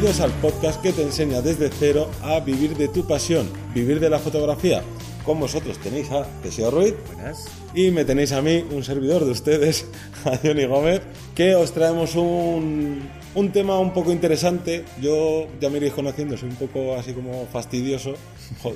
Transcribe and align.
Bienvenidos 0.00 0.32
al 0.32 0.40
podcast 0.40 0.80
que 0.80 0.94
te 0.94 1.02
enseña 1.02 1.42
desde 1.42 1.68
cero 1.68 2.08
a 2.22 2.40
vivir 2.40 2.74
de 2.74 2.88
tu 2.88 3.06
pasión, 3.06 3.50
vivir 3.74 4.00
de 4.00 4.08
la 4.08 4.18
fotografía. 4.18 4.82
Con 5.26 5.38
vosotros 5.38 5.76
tenéis 5.76 6.10
a 6.10 6.24
Teseo 6.40 6.70
Ruiz 6.70 6.94
Buenas. 7.06 7.44
y 7.74 7.90
me 7.90 8.06
tenéis 8.06 8.32
a 8.32 8.40
mí, 8.40 8.64
un 8.70 8.82
servidor 8.82 9.26
de 9.26 9.32
ustedes, 9.32 9.84
a 10.24 10.38
Johnny 10.38 10.64
Gómez, 10.64 11.02
que 11.40 11.54
os 11.54 11.72
traemos 11.72 12.16
un, 12.16 13.00
un 13.34 13.50
tema 13.50 13.78
un 13.78 13.94
poco 13.94 14.12
interesante. 14.12 14.84
Yo 15.00 15.46
ya 15.58 15.70
me 15.70 15.78
iréis 15.78 15.94
conociendo, 15.94 16.36
soy 16.36 16.50
un 16.50 16.56
poco 16.56 16.96
así 16.96 17.14
como 17.14 17.46
fastidioso, 17.46 18.12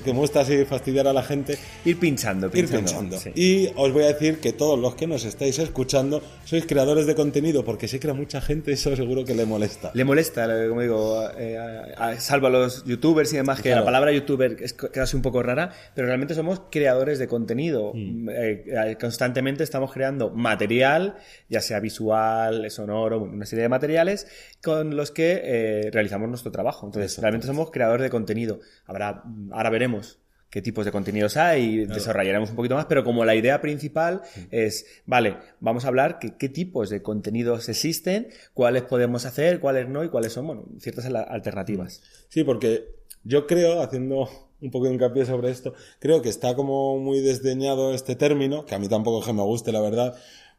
que 0.03 0.11
me 0.13 0.17
gusta 0.17 0.39
así 0.39 0.65
fastidiar 0.65 1.07
a 1.07 1.13
la 1.13 1.21
gente. 1.21 1.59
Ir 1.85 1.99
pinchando, 1.99 2.49
Ir 2.51 2.67
pinchando. 2.67 3.19
sí. 3.19 3.29
Y 3.35 3.69
os 3.75 3.93
voy 3.93 4.05
a 4.05 4.07
decir 4.07 4.39
que 4.39 4.51
todos 4.51 4.79
los 4.79 4.95
que 4.95 5.05
nos 5.05 5.25
estáis 5.25 5.59
escuchando 5.59 6.23
sois 6.43 6.65
creadores 6.65 7.05
de 7.05 7.13
contenido, 7.13 7.63
porque 7.63 7.87
sé 7.87 7.99
que 7.99 8.09
a 8.09 8.15
mucha 8.15 8.41
gente 8.41 8.71
eso 8.71 8.95
seguro 8.95 9.25
que 9.25 9.35
le 9.35 9.45
molesta. 9.45 9.91
Le 9.93 10.03
molesta, 10.03 10.47
como 10.67 10.81
digo, 10.81 11.21
eh, 11.37 11.59
a- 11.59 12.07
a- 12.07 12.19
salvo 12.19 12.47
a 12.47 12.49
los 12.49 12.83
youtubers 12.85 13.31
y 13.33 13.35
demás, 13.35 13.57
que 13.57 13.69
Claro. 13.69 13.81
la 13.81 13.85
palabra 13.85 14.11
youtuber 14.11 14.57
es 14.59 14.75
así 14.99 15.15
un 15.15 15.21
poco 15.21 15.43
rara, 15.43 15.69
pero 15.93 16.07
realmente 16.07 16.33
somos 16.33 16.61
creadores 16.71 17.19
de 17.19 17.27
contenido. 17.27 17.91
Mm. 17.93 18.29
Eh, 18.29 18.63
eh, 18.65 18.97
constantemente 18.99 19.63
estamos 19.63 19.93
creando 19.93 20.31
material, 20.31 21.17
ya 21.47 21.61
sea 21.61 21.79
visual, 21.79 22.54
sonoro, 22.69 23.21
una 23.21 23.45
serie 23.45 23.63
de 23.63 23.69
materiales 23.69 24.27
con 24.63 24.95
los 24.95 25.11
que 25.11 25.41
eh, 25.43 25.89
realizamos 25.91 26.29
nuestro 26.29 26.51
trabajo. 26.51 26.85
Entonces, 26.85 27.17
realmente 27.19 27.47
somos 27.47 27.71
creadores 27.71 28.03
de 28.03 28.09
contenido. 28.09 28.59
Habrá, 28.85 29.23
ahora 29.51 29.69
veremos 29.69 30.19
qué 30.49 30.61
tipos 30.61 30.85
de 30.85 30.91
contenidos 30.91 31.35
hay 31.35 31.63
y 31.81 31.85
desarrollaremos 31.85 32.49
un 32.51 32.55
poquito 32.55 32.75
más, 32.75 32.85
pero 32.85 33.03
como 33.03 33.25
la 33.25 33.35
idea 33.35 33.59
principal 33.59 34.21
es, 34.51 34.85
vale, 35.05 35.35
vamos 35.59 35.83
a 35.83 35.89
hablar 35.89 36.17
que, 36.17 36.37
qué 36.37 36.47
tipos 36.47 36.89
de 36.89 37.01
contenidos 37.01 37.67
existen, 37.67 38.29
cuáles 38.53 38.83
podemos 38.83 39.25
hacer, 39.25 39.59
cuáles 39.59 39.89
no 39.89 40.03
y 40.05 40.09
cuáles 40.09 40.31
son, 40.31 40.47
bueno, 40.47 40.63
ciertas 40.79 41.05
al- 41.07 41.17
alternativas. 41.27 42.01
Sí, 42.29 42.45
porque 42.45 42.95
yo 43.25 43.47
creo, 43.47 43.81
haciendo 43.81 44.29
un 44.61 44.71
poco 44.71 44.85
de 44.85 44.93
hincapié 44.93 45.25
sobre 45.25 45.51
esto, 45.51 45.73
creo 45.99 46.21
que 46.21 46.29
está 46.29 46.55
como 46.55 46.99
muy 46.99 47.19
desdeñado 47.19 47.93
este 47.93 48.15
término, 48.15 48.65
que 48.65 48.75
a 48.75 48.79
mí 48.79 48.87
tampoco 48.87 49.19
es 49.19 49.25
que 49.25 49.33
me 49.33 49.43
guste, 49.43 49.73
la 49.73 49.81
verdad, 49.81 50.15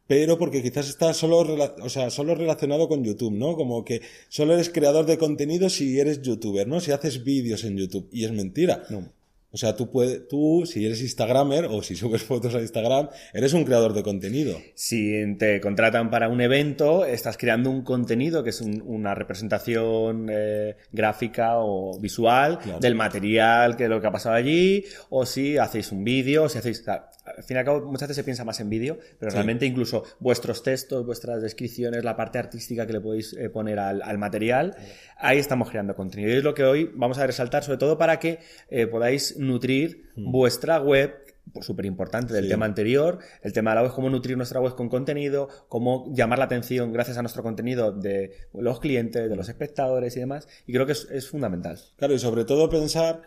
pero 0.07 0.37
porque 0.37 0.63
quizás 0.63 0.89
está 0.89 1.13
solo, 1.13 1.39
o 1.81 1.89
sea, 1.89 2.09
solo 2.09 2.33
relacionado 2.33 2.87
con 2.87 3.03
YouTube, 3.03 3.33
¿no? 3.33 3.55
Como 3.55 3.83
que 3.85 4.01
solo 4.29 4.53
eres 4.53 4.69
creador 4.69 5.05
de 5.05 5.17
contenido 5.17 5.69
si 5.69 5.99
eres 5.99 6.21
youtuber, 6.21 6.67
¿no? 6.67 6.79
Si 6.79 6.91
haces 6.91 7.23
vídeos 7.23 7.63
en 7.65 7.77
YouTube. 7.77 8.07
Y 8.11 8.25
es 8.25 8.31
mentira. 8.31 8.83
No. 8.89 9.11
O 9.49 9.55
sea, 9.57 9.75
tú, 9.77 9.89
puedes, 9.89 10.27
tú, 10.27 10.65
si 10.65 10.85
eres 10.85 11.01
Instagramer 11.01 11.65
o 11.65 11.81
si 11.81 11.95
subes 11.95 12.21
fotos 12.31 12.53
a 12.53 12.59
Instagram, 12.61 13.09
eres 13.33 13.53
un 13.53 13.63
creador 13.63 13.93
de 13.93 14.03
contenido. 14.03 14.57
Si 14.75 15.13
te 15.39 15.61
contratan 15.61 16.09
para 16.11 16.27
un 16.27 16.41
evento, 16.41 17.05
estás 17.05 17.37
creando 17.37 17.69
un 17.71 17.81
contenido 17.83 18.43
que 18.43 18.49
es 18.51 18.59
un- 18.61 18.83
una 18.85 19.15
representación 19.15 20.27
eh, 20.29 20.75
gráfica 20.91 21.53
o 21.59 21.97
visual 21.99 22.59
Claro. 22.59 22.79
del 22.79 22.95
material 22.95 23.77
que 23.77 23.87
lo 23.87 24.01
que 24.01 24.07
ha 24.07 24.11
pasado 24.11 24.35
allí, 24.35 24.83
o 25.09 25.25
si 25.25 25.57
hacéis 25.57 25.91
un 25.91 26.03
vídeo, 26.03 26.43
o 26.43 26.49
si 26.49 26.57
hacéis... 26.57 26.81
o 26.81 26.83
sea, 26.83 27.09
al 27.37 27.43
fin 27.43 27.55
y 27.55 27.59
al 27.59 27.65
cabo, 27.65 27.85
muchas 27.85 28.07
veces 28.09 28.15
se 28.17 28.23
piensa 28.23 28.43
más 28.43 28.59
en 28.59 28.69
vídeo, 28.69 28.97
pero 29.19 29.29
Sí. 29.31 29.35
realmente 29.35 29.65
incluso 29.65 30.03
vuestros 30.19 30.63
textos, 30.63 31.05
vuestras 31.05 31.41
descripciones, 31.41 32.03
la 32.03 32.15
parte 32.15 32.39
artística 32.39 32.85
que 32.87 32.93
le 32.93 32.99
podéis 32.99 33.33
eh, 33.33 33.49
poner 33.49 33.77
al, 33.79 34.01
al 34.01 34.17
material, 34.17 34.75
ahí 35.17 35.37
estamos 35.37 35.69
creando 35.69 35.95
contenido. 35.95 36.29
Y 36.31 36.37
es 36.37 36.43
lo 36.43 36.53
que 36.53 36.63
hoy 36.63 36.91
vamos 36.95 37.17
a 37.19 37.27
resaltar, 37.27 37.63
sobre 37.63 37.77
todo 37.77 37.97
para 37.97 38.19
que 38.19 38.39
eh, 38.69 38.87
podáis 38.87 39.37
nutrir 39.37 40.09
vuestra 40.15 40.79
web 40.81 41.13
súper 41.61 41.85
importante 41.85 42.33
del 42.33 42.43
Sí. 42.45 42.49
tema 42.49 42.65
anterior. 42.65 43.19
El 43.41 43.53
tema 43.53 43.71
de 43.71 43.75
la 43.75 43.81
web 43.83 43.91
es 43.91 43.95
cómo 43.95 44.09
nutrir 44.09 44.35
nuestra 44.35 44.59
web 44.59 44.75
con 44.75 44.89
contenido, 44.89 45.47
cómo 45.69 46.11
llamar 46.13 46.39
la 46.39 46.45
atención 46.45 46.91
gracias 46.91 47.17
a 47.17 47.21
nuestro 47.21 47.41
contenido 47.41 47.93
de 47.93 48.33
los 48.53 48.79
clientes, 48.81 49.29
de 49.29 49.35
los 49.35 49.47
espectadores 49.47 50.17
y 50.17 50.19
demás. 50.19 50.47
Y 50.65 50.73
creo 50.73 50.85
que 50.85 50.91
es, 50.91 51.07
es 51.09 51.29
fundamental. 51.29 51.79
Claro, 51.95 52.13
y 52.13 52.19
sobre 52.19 52.43
todo 52.43 52.69
pensar 52.69 53.21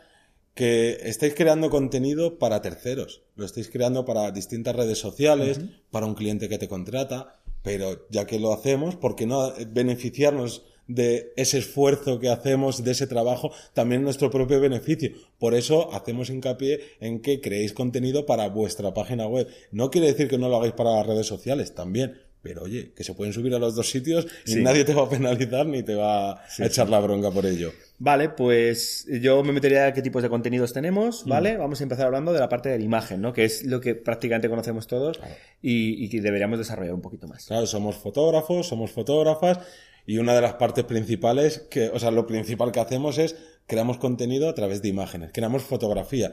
que 0.55 0.99
estáis 1.05 1.35
creando 1.35 1.71
contenido 1.71 2.39
para 2.39 2.63
terceros. 2.63 3.23
Lo 3.37 3.45
estáis 3.45 3.71
creando 3.71 4.05
para 4.05 4.31
distintas 4.31 4.77
redes 4.77 4.99
sociales, 4.99 5.61
para 5.91 6.07
un 6.07 6.15
cliente 6.15 6.49
que 6.49 6.59
te 6.59 6.69
contrata, 6.69 7.41
pero 7.63 8.07
ya 8.11 8.27
que 8.27 8.39
lo 8.39 8.53
hacemos, 8.53 8.97
¿por 8.97 9.17
qué 9.17 9.27
no 9.27 9.53
beneficiarnos 9.69 10.65
de 10.87 11.33
ese 11.37 11.59
esfuerzo 11.59 12.19
que 12.19 12.29
hacemos, 12.29 12.83
de 12.83 12.91
ese 12.91 13.07
trabajo, 13.07 13.53
también 13.75 14.03
nuestro 14.03 14.31
propio 14.31 14.61
beneficio? 14.61 15.13
Por 15.39 15.55
eso 15.55 15.93
hacemos 15.93 16.31
hincapié 16.31 16.81
en 17.01 17.21
que 17.21 17.41
creéis 17.41 17.73
contenido 17.73 18.27
para 18.27 18.49
vuestra 18.49 18.93
página 18.93 19.27
web. 19.27 19.49
No 19.71 19.91
quiere 19.91 20.09
decir 20.09 20.29
que 20.29 20.39
no 20.39 20.49
lo 20.49 20.57
hagáis 20.57 20.73
para 20.73 20.97
las 20.97 21.07
redes 21.07 21.27
sociales, 21.27 21.75
también. 21.75 22.19
Pero 22.43 22.63
oye, 22.63 22.93
que 22.97 23.05
se 23.05 23.13
pueden 23.15 23.33
subir 23.35 23.55
a 23.55 23.59
los 23.59 23.75
dos 23.75 23.91
sitios 23.91 24.27
y 24.47 24.53
Sí. 24.53 24.63
nadie 24.63 24.85
te 24.85 24.95
va 24.95 25.03
a 25.03 25.09
penalizar 25.11 25.67
ni 25.67 25.83
te 25.83 25.95
va 25.95 26.33
a 26.33 26.45
echar 26.59 26.89
la 26.89 26.99
bronca 27.01 27.31
por 27.31 27.45
ello. 27.45 27.71
Vale, 27.99 28.31
pues 28.31 29.07
yo 29.21 29.43
me 29.45 29.53
metería 29.53 29.87
a 29.89 29.93
qué 29.93 30.01
tipos 30.01 30.23
de 30.23 30.31
contenidos 30.31 30.73
tenemos, 30.73 31.27
¿vale? 31.27 31.59
Vamos 31.59 31.81
a 31.81 31.83
empezar 31.83 32.07
hablando 32.07 32.33
de 32.33 32.41
la 32.41 32.49
parte 32.49 32.71
de 32.71 32.79
la 32.79 32.85
imagen, 32.85 33.21
¿no? 33.21 33.35
Que 33.35 33.45
es 33.45 33.65
lo 33.65 33.79
que 33.83 33.95
prácticamente 33.95 34.49
conocemos 34.49 34.87
todos 34.87 35.21
y, 35.61 36.03
y 36.03 36.09
que 36.09 36.23
deberíamos 36.23 36.59
desarrollar 36.59 36.95
un 36.95 37.03
poquito 37.03 37.29
más. 37.29 37.45
Claro, 37.45 37.67
somos 37.67 37.97
fotógrafos, 37.97 38.69
somos 38.69 38.91
fotógrafas 38.91 39.59
y 40.07 40.17
una 40.17 40.35
de 40.35 40.41
las 40.41 40.55
partes 40.55 40.85
principales 40.85 41.59
que, 41.71 41.91
o 41.91 41.99
sea, 41.99 42.11
lo 42.11 42.27
principal 42.27 42.73
que 42.73 42.81
hacemos 42.81 43.19
es 43.19 43.37
creamos 43.67 43.99
contenido 43.99 44.49
a 44.49 44.55
través 44.55 44.81
de 44.81 44.89
imágenes, 44.89 45.31
creamos 45.35 45.63
fotografía 45.63 46.33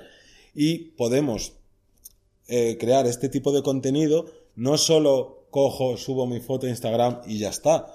y 0.55 0.91
podemos 0.95 1.53
eh, 2.47 2.77
crear 2.79 3.05
este 3.07 3.27
tipo 3.27 3.51
de 3.51 3.61
contenido 3.61 4.31
no 4.55 4.77
solo 4.77 5.36
cojo, 5.57 5.97
subo 5.97 6.27
mi 6.27 6.39
foto 6.39 6.67
a 6.67 6.69
Instagram 6.69 7.21
y 7.25 7.39
ya 7.39 7.49
está. 7.49 7.87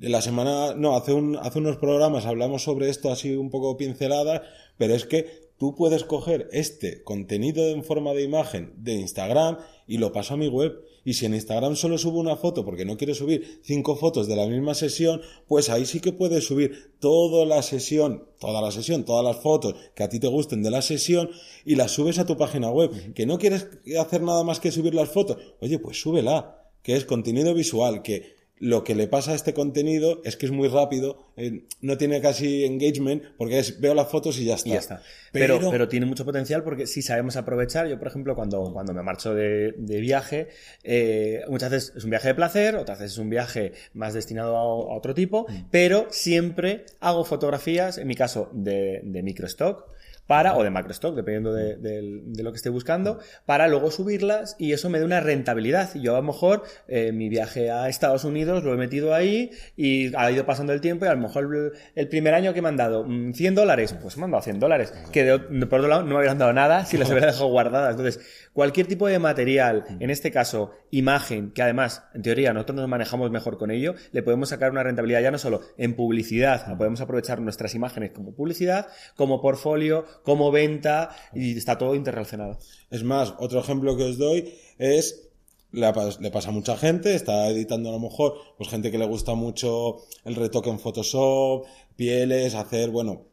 En 0.00 0.10
La 0.10 0.22
semana, 0.22 0.74
no, 0.74 0.96
hace, 0.96 1.12
un, 1.12 1.36
hace 1.36 1.58
unos 1.58 1.76
programas 1.76 2.24
hablamos 2.24 2.62
sobre 2.62 2.88
esto 2.88 3.12
así 3.12 3.36
un 3.36 3.50
poco 3.50 3.76
pincelada, 3.76 4.42
pero 4.78 4.94
es 4.94 5.04
que 5.04 5.50
tú 5.58 5.74
puedes 5.74 6.02
coger 6.04 6.48
este 6.50 7.04
contenido 7.04 7.68
en 7.68 7.84
forma 7.84 8.14
de 8.14 8.22
imagen 8.22 8.72
de 8.78 8.94
Instagram 8.94 9.58
y 9.86 9.98
lo 9.98 10.12
paso 10.12 10.32
a 10.32 10.38
mi 10.38 10.48
web. 10.48 10.80
Y 11.04 11.12
si 11.12 11.26
en 11.26 11.34
Instagram 11.34 11.76
solo 11.76 11.98
subo 11.98 12.18
una 12.18 12.36
foto 12.36 12.64
porque 12.64 12.86
no 12.86 12.96
quiero 12.96 13.14
subir 13.14 13.60
cinco 13.62 13.96
fotos 13.96 14.26
de 14.26 14.36
la 14.36 14.46
misma 14.46 14.72
sesión, 14.72 15.20
pues 15.46 15.68
ahí 15.68 15.84
sí 15.84 16.00
que 16.00 16.14
puedes 16.14 16.46
subir 16.46 16.94
toda 17.00 17.44
la 17.44 17.60
sesión, 17.60 18.26
toda 18.40 18.62
la 18.62 18.70
sesión, 18.70 19.04
todas 19.04 19.22
las 19.22 19.42
fotos 19.42 19.74
que 19.94 20.04
a 20.04 20.08
ti 20.08 20.20
te 20.20 20.28
gusten 20.28 20.62
de 20.62 20.70
la 20.70 20.80
sesión 20.80 21.28
y 21.66 21.74
las 21.74 21.90
subes 21.90 22.18
a 22.18 22.24
tu 22.24 22.38
página 22.38 22.70
web. 22.70 23.12
Que 23.12 23.26
no 23.26 23.36
quieres 23.36 23.68
hacer 24.00 24.22
nada 24.22 24.42
más 24.42 24.58
que 24.58 24.72
subir 24.72 24.94
las 24.94 25.10
fotos, 25.10 25.36
oye, 25.60 25.78
pues 25.78 26.00
súbela, 26.00 26.63
que 26.84 26.94
es 26.94 27.04
contenido 27.04 27.54
visual, 27.54 28.02
que 28.02 28.34
lo 28.60 28.84
que 28.84 28.94
le 28.94 29.08
pasa 29.08 29.32
a 29.32 29.34
este 29.34 29.52
contenido 29.52 30.22
es 30.24 30.36
que 30.36 30.46
es 30.46 30.52
muy 30.52 30.68
rápido, 30.68 31.32
eh, 31.36 31.64
no 31.80 31.98
tiene 31.98 32.20
casi 32.20 32.64
engagement, 32.64 33.24
porque 33.36 33.58
es 33.58 33.80
veo 33.80 33.94
las 33.94 34.08
fotos 34.08 34.38
y 34.38 34.44
ya 34.44 34.54
está. 34.54 34.68
Y 34.68 34.72
ya 34.72 34.78
está. 34.78 35.02
Pero, 35.32 35.58
pero, 35.70 35.88
tiene 35.88 36.06
mucho 36.06 36.24
potencial 36.24 36.62
porque 36.62 36.86
si 36.86 37.02
sabemos 37.02 37.36
aprovechar, 37.36 37.88
yo 37.88 37.98
por 37.98 38.08
ejemplo 38.08 38.36
cuando, 38.36 38.72
cuando 38.72 38.94
me 38.94 39.02
marcho 39.02 39.34
de, 39.34 39.74
de 39.76 40.00
viaje, 40.00 40.48
eh, 40.84 41.42
muchas 41.48 41.70
veces 41.70 41.92
es 41.96 42.04
un 42.04 42.10
viaje 42.10 42.28
de 42.28 42.34
placer, 42.34 42.76
otras 42.76 43.00
veces 43.00 43.12
es 43.14 43.18
un 43.18 43.30
viaje 43.30 43.72
más 43.92 44.14
destinado 44.14 44.56
a, 44.56 44.60
a 44.60 44.96
otro 44.96 45.14
tipo, 45.14 45.46
pero 45.70 46.06
siempre 46.10 46.84
hago 47.00 47.24
fotografías, 47.24 47.98
en 47.98 48.06
mi 48.06 48.14
caso 48.14 48.50
de, 48.52 49.00
de 49.02 49.22
microstock, 49.22 49.93
para, 50.26 50.56
o 50.56 50.62
de 50.62 50.70
macrostock, 50.70 51.14
dependiendo 51.14 51.52
de, 51.52 51.76
de, 51.76 52.20
de, 52.24 52.42
lo 52.42 52.52
que 52.52 52.56
esté 52.56 52.70
buscando, 52.70 53.18
para 53.46 53.68
luego 53.68 53.90
subirlas 53.90 54.56
y 54.58 54.72
eso 54.72 54.90
me 54.90 54.98
da 54.98 55.04
una 55.04 55.20
rentabilidad. 55.20 55.94
Y 55.94 56.02
yo 56.02 56.14
a 56.14 56.18
lo 56.18 56.22
mejor 56.22 56.62
eh, 56.88 57.12
mi 57.12 57.28
viaje 57.28 57.70
a 57.70 57.88
Estados 57.88 58.24
Unidos 58.24 58.64
lo 58.64 58.72
he 58.74 58.76
metido 58.76 59.14
ahí 59.14 59.50
y 59.76 60.14
ha 60.16 60.30
ido 60.30 60.46
pasando 60.46 60.72
el 60.72 60.80
tiempo 60.80 61.04
y 61.04 61.08
a 61.08 61.14
lo 61.14 61.20
mejor 61.20 61.44
el, 61.44 61.72
el 61.94 62.08
primer 62.08 62.34
año 62.34 62.54
que 62.54 62.62
me 62.62 62.68
han 62.68 62.76
dado 62.76 63.06
100 63.06 63.54
dólares, 63.54 63.94
pues 64.00 64.16
me 64.16 64.24
han 64.24 64.30
dado 64.30 64.42
100 64.42 64.60
dólares, 64.60 64.92
que 65.12 65.24
de, 65.24 65.66
por 65.66 65.80
otro 65.80 65.88
lado 65.88 66.02
no 66.02 66.10
me 66.10 66.16
habrían 66.16 66.38
dado 66.38 66.52
nada 66.52 66.84
si 66.84 66.96
las 66.96 67.08
hubiera 67.10 67.26
dejado 67.26 67.48
guardadas. 67.48 67.90
Entonces, 67.90 68.20
cualquier 68.52 68.86
tipo 68.86 69.06
de 69.06 69.18
material, 69.18 69.84
en 70.00 70.10
este 70.10 70.30
caso 70.30 70.72
imagen, 70.90 71.50
que 71.52 71.62
además, 71.62 72.04
en 72.14 72.22
teoría, 72.22 72.52
nosotros 72.52 72.76
nos 72.76 72.88
manejamos 72.88 73.30
mejor 73.30 73.58
con 73.58 73.70
ello, 73.70 73.94
le 74.12 74.22
podemos 74.22 74.48
sacar 74.48 74.70
una 74.70 74.82
rentabilidad 74.82 75.20
ya 75.22 75.30
no 75.30 75.38
solo 75.38 75.60
en 75.76 75.94
publicidad, 75.94 76.76
podemos 76.76 77.00
aprovechar 77.00 77.40
nuestras 77.40 77.74
imágenes 77.74 78.12
como 78.12 78.34
publicidad, 78.34 78.86
como 79.16 79.40
portfolio, 79.40 80.04
como 80.22 80.50
venta 80.50 81.14
y 81.34 81.56
está 81.56 81.78
todo 81.78 81.94
interrelacionado. 81.94 82.58
Es 82.90 83.02
más, 83.02 83.34
otro 83.38 83.60
ejemplo 83.60 83.96
que 83.96 84.04
os 84.04 84.18
doy 84.18 84.54
es 84.78 85.30
le, 85.72 85.92
le, 86.20 86.30
pasa 86.30 86.50
a 86.50 86.52
mucha 86.52 86.76
gente, 86.76 87.14
está 87.14 87.48
editando 87.48 87.88
a 87.88 87.92
lo 87.92 87.98
mejor, 87.98 88.34
pues 88.56 88.70
gente 88.70 88.90
que 88.90 88.98
le 88.98 89.06
gusta 89.06 89.34
mucho 89.34 89.98
el 90.24 90.36
retoque 90.36 90.70
en 90.70 90.78
Photoshop, 90.78 91.66
pieles, 91.96 92.54
hacer, 92.54 92.90
bueno, 92.90 93.26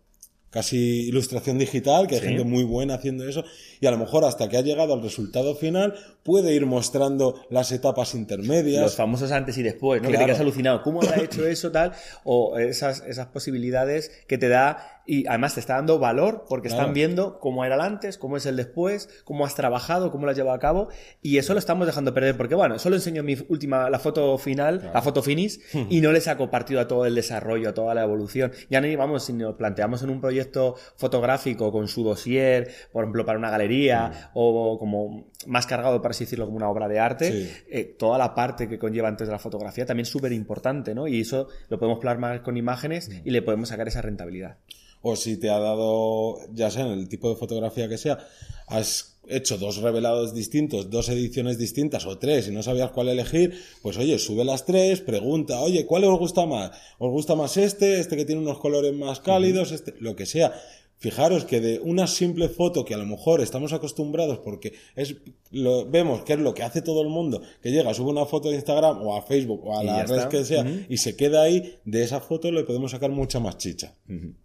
casi 0.52 1.08
ilustración 1.08 1.58
digital, 1.58 2.08
que 2.08 2.16
hay 2.16 2.22
sí. 2.22 2.28
gente 2.28 2.44
muy 2.44 2.64
buena 2.64 2.96
haciendo 2.96 3.28
eso, 3.28 3.44
y 3.80 3.88
a 3.88 3.92
lo 3.92 3.98
mejor 3.98 4.26
hasta 4.26 4.50
que 4.50 4.58
ha 4.58 4.62
llegado 4.62 4.94
al 4.94 5.02
resultado 5.02 5.56
final 5.56 5.96
puede 6.24 6.54
ir 6.54 6.66
mostrando 6.66 7.42
las 7.50 7.72
etapas 7.72 8.14
intermedias. 8.14 8.82
Los 8.82 8.96
famosos 8.96 9.32
antes 9.32 9.58
y 9.58 9.64
después, 9.64 10.02
¿no? 10.02 10.10
Claro. 10.10 10.20
Que 10.20 10.26
te 10.26 10.26
quedas 10.26 10.42
alucinado. 10.42 10.84
¿Cómo 10.84 11.02
ha 11.02 11.16
hecho 11.24 11.48
eso 11.48 11.72
tal? 11.72 11.94
O 12.26 12.58
esas, 12.60 13.02
esas 13.08 13.28
posibilidades 13.28 14.12
que 14.28 14.38
te 14.38 14.50
da 14.50 15.01
y 15.14 15.28
además 15.28 15.56
te 15.56 15.60
está 15.60 15.76
dando 15.76 16.00
valor 16.00 16.46
porque 16.48 16.70
Claro. 16.70 16.84
están 16.84 16.94
viendo 16.94 17.38
cómo 17.40 17.66
era 17.66 17.76
el 17.76 17.82
antes, 17.82 18.18
cómo 18.18 18.38
es 18.38 18.46
el 18.46 18.56
después, 18.56 19.10
cómo 19.26 19.46
has 19.46 19.56
trabajado, 19.56 20.10
cómo 20.10 20.24
lo 20.26 20.32
has 20.32 20.38
llevado 20.38 20.56
a 20.56 20.60
cabo 20.60 20.88
y 21.22 21.38
eso 21.38 21.52
lo 21.52 21.60
estamos 21.60 21.86
dejando 21.86 22.14
perder 22.14 22.38
porque 22.38 22.56
bueno, 22.56 22.80
solo 22.80 22.96
enseño 22.96 23.22
mi 23.22 23.36
última, 23.50 23.90
la 23.90 24.00
foto 24.00 24.38
final, 24.38 24.90
la 24.94 25.02
foto 25.02 25.22
finish 25.22 25.60
y 25.90 26.00
no 26.00 26.14
le 26.14 26.22
saco 26.22 26.50
partido 26.50 26.80
a 26.80 26.88
todo 26.88 27.06
el 27.06 27.14
desarrollo, 27.14 27.70
a 27.70 27.74
toda 27.74 27.94
la 27.94 28.04
evolución. 28.04 28.54
Ya 28.70 28.80
ni 28.80 28.96
vamos, 28.96 29.26
si 29.26 29.34
nos 29.34 29.56
planteamos 29.56 30.02
en 30.02 30.12
un 30.12 30.22
proyecto 30.22 30.76
fotográfico 30.96 31.74
con 31.74 31.90
su 31.90 32.06
dossier, 32.06 32.72
por 32.94 33.04
ejemplo, 33.04 33.26
para 33.26 33.38
una 33.38 33.50
galería 33.50 34.32
o 34.34 34.80
como 34.80 35.26
más 35.48 35.66
cargado, 35.66 36.02
para 36.02 36.12
así 36.12 36.26
decirlo, 36.26 36.46
como 36.46 36.58
una 36.58 36.70
obra 36.70 36.88
de 36.88 37.00
arte, 37.00 37.32
Sí. 37.32 37.50
eh, 37.70 37.84
toda 37.98 38.18
la 38.18 38.34
parte 38.36 38.68
que 38.70 38.78
conlleva 38.80 39.08
antes 39.08 39.28
de 39.28 39.32
la 39.34 39.40
fotografía 39.40 39.86
también 39.86 40.04
es 40.04 40.10
súper 40.10 40.32
importante, 40.32 40.94
¿no? 40.96 41.08
Y 41.08 41.22
eso 41.22 41.48
lo 41.70 41.80
podemos 41.80 42.00
plasmar 42.00 42.44
con 42.44 42.58
imágenes 42.58 43.10
y 43.24 43.30
le 43.32 43.42
podemos 43.42 43.70
sacar 43.70 43.88
esa 43.88 44.02
rentabilidad. 44.02 44.58
o 45.04 45.16
si 45.16 45.38
te 45.38 45.50
ha 45.50 45.58
dado, 45.58 46.38
ya 46.54 46.70
sea 46.70 46.86
en 46.86 46.92
el 46.92 47.10
tipo 47.10 47.28
de 47.28 47.36
fotografía 47.36 47.90
que 47.90 47.98
sea, 47.98 48.20
has 48.68 49.18
hecho 49.28 49.58
dos 49.58 49.78
revelados 49.78 50.36
distintos, 50.36 50.92
dos 50.92 51.10
ediciones 51.10 51.58
distintas 51.58 52.06
o 52.06 52.20
tres 52.20 52.48
y 52.48 52.52
no 52.52 52.62
sabías 52.62 52.92
cuál 52.92 53.10
elegir, 53.10 53.60
pues 53.82 53.98
oye, 53.98 54.20
sube 54.20 54.46
las 54.46 54.64
tres, 54.64 55.02
pregunta, 55.02 55.60
oye, 55.62 55.88
¿cuál 55.88 56.04
os 56.04 56.20
gusta 56.20 56.46
más? 56.46 56.70
¿Os 57.00 57.10
gusta 57.12 57.34
más 57.34 57.58
este, 57.58 58.00
este 58.00 58.16
que 58.16 58.26
tiene 58.26 58.42
unos 58.44 58.60
colores 58.60 58.94
más 58.94 59.20
cálidos, 59.22 59.72
este, 59.72 59.96
lo 60.00 60.16
que 60.16 60.28
sea? 60.28 60.54
Fijaros 61.02 61.46
que 61.46 61.60
de 61.60 61.80
una 61.80 62.06
simple 62.06 62.48
foto 62.48 62.86
que 62.86 62.94
a 62.94 62.98
lo 62.98 63.08
mejor 63.08 63.42
estamos 63.42 63.74
acostumbrados 63.74 64.38
porque 64.38 64.74
es 64.96 65.16
lo, 65.50 65.86
vemos 65.90 66.22
que 66.24 66.34
es 66.34 66.40
lo 66.40 66.54
que 66.54 66.62
hace 66.62 66.84
todo 66.84 67.02
el 67.02 67.10
mundo, 67.10 67.42
que 67.60 67.72
llega, 67.72 67.92
sube 67.96 68.12
una 68.12 68.26
foto 68.28 68.50
de 68.50 68.56
Instagram 68.56 69.02
o 69.02 69.18
a 69.18 69.24
Facebook 69.24 69.66
o 69.66 69.80
a 69.80 69.84
Y 69.84 69.88
la 69.88 70.04
red 70.06 70.16
está. 70.18 70.30
que 70.30 70.46
sea 70.46 70.64
y 70.88 70.98
se 70.98 71.16
queda 71.16 71.42
ahí, 71.42 71.80
de 71.86 72.04
esa 72.04 72.20
foto 72.22 72.52
le 72.52 72.64
podemos 72.66 72.92
sacar 72.92 73.10
mucha 73.10 73.40
más 73.40 73.58
chicha. 73.58 73.96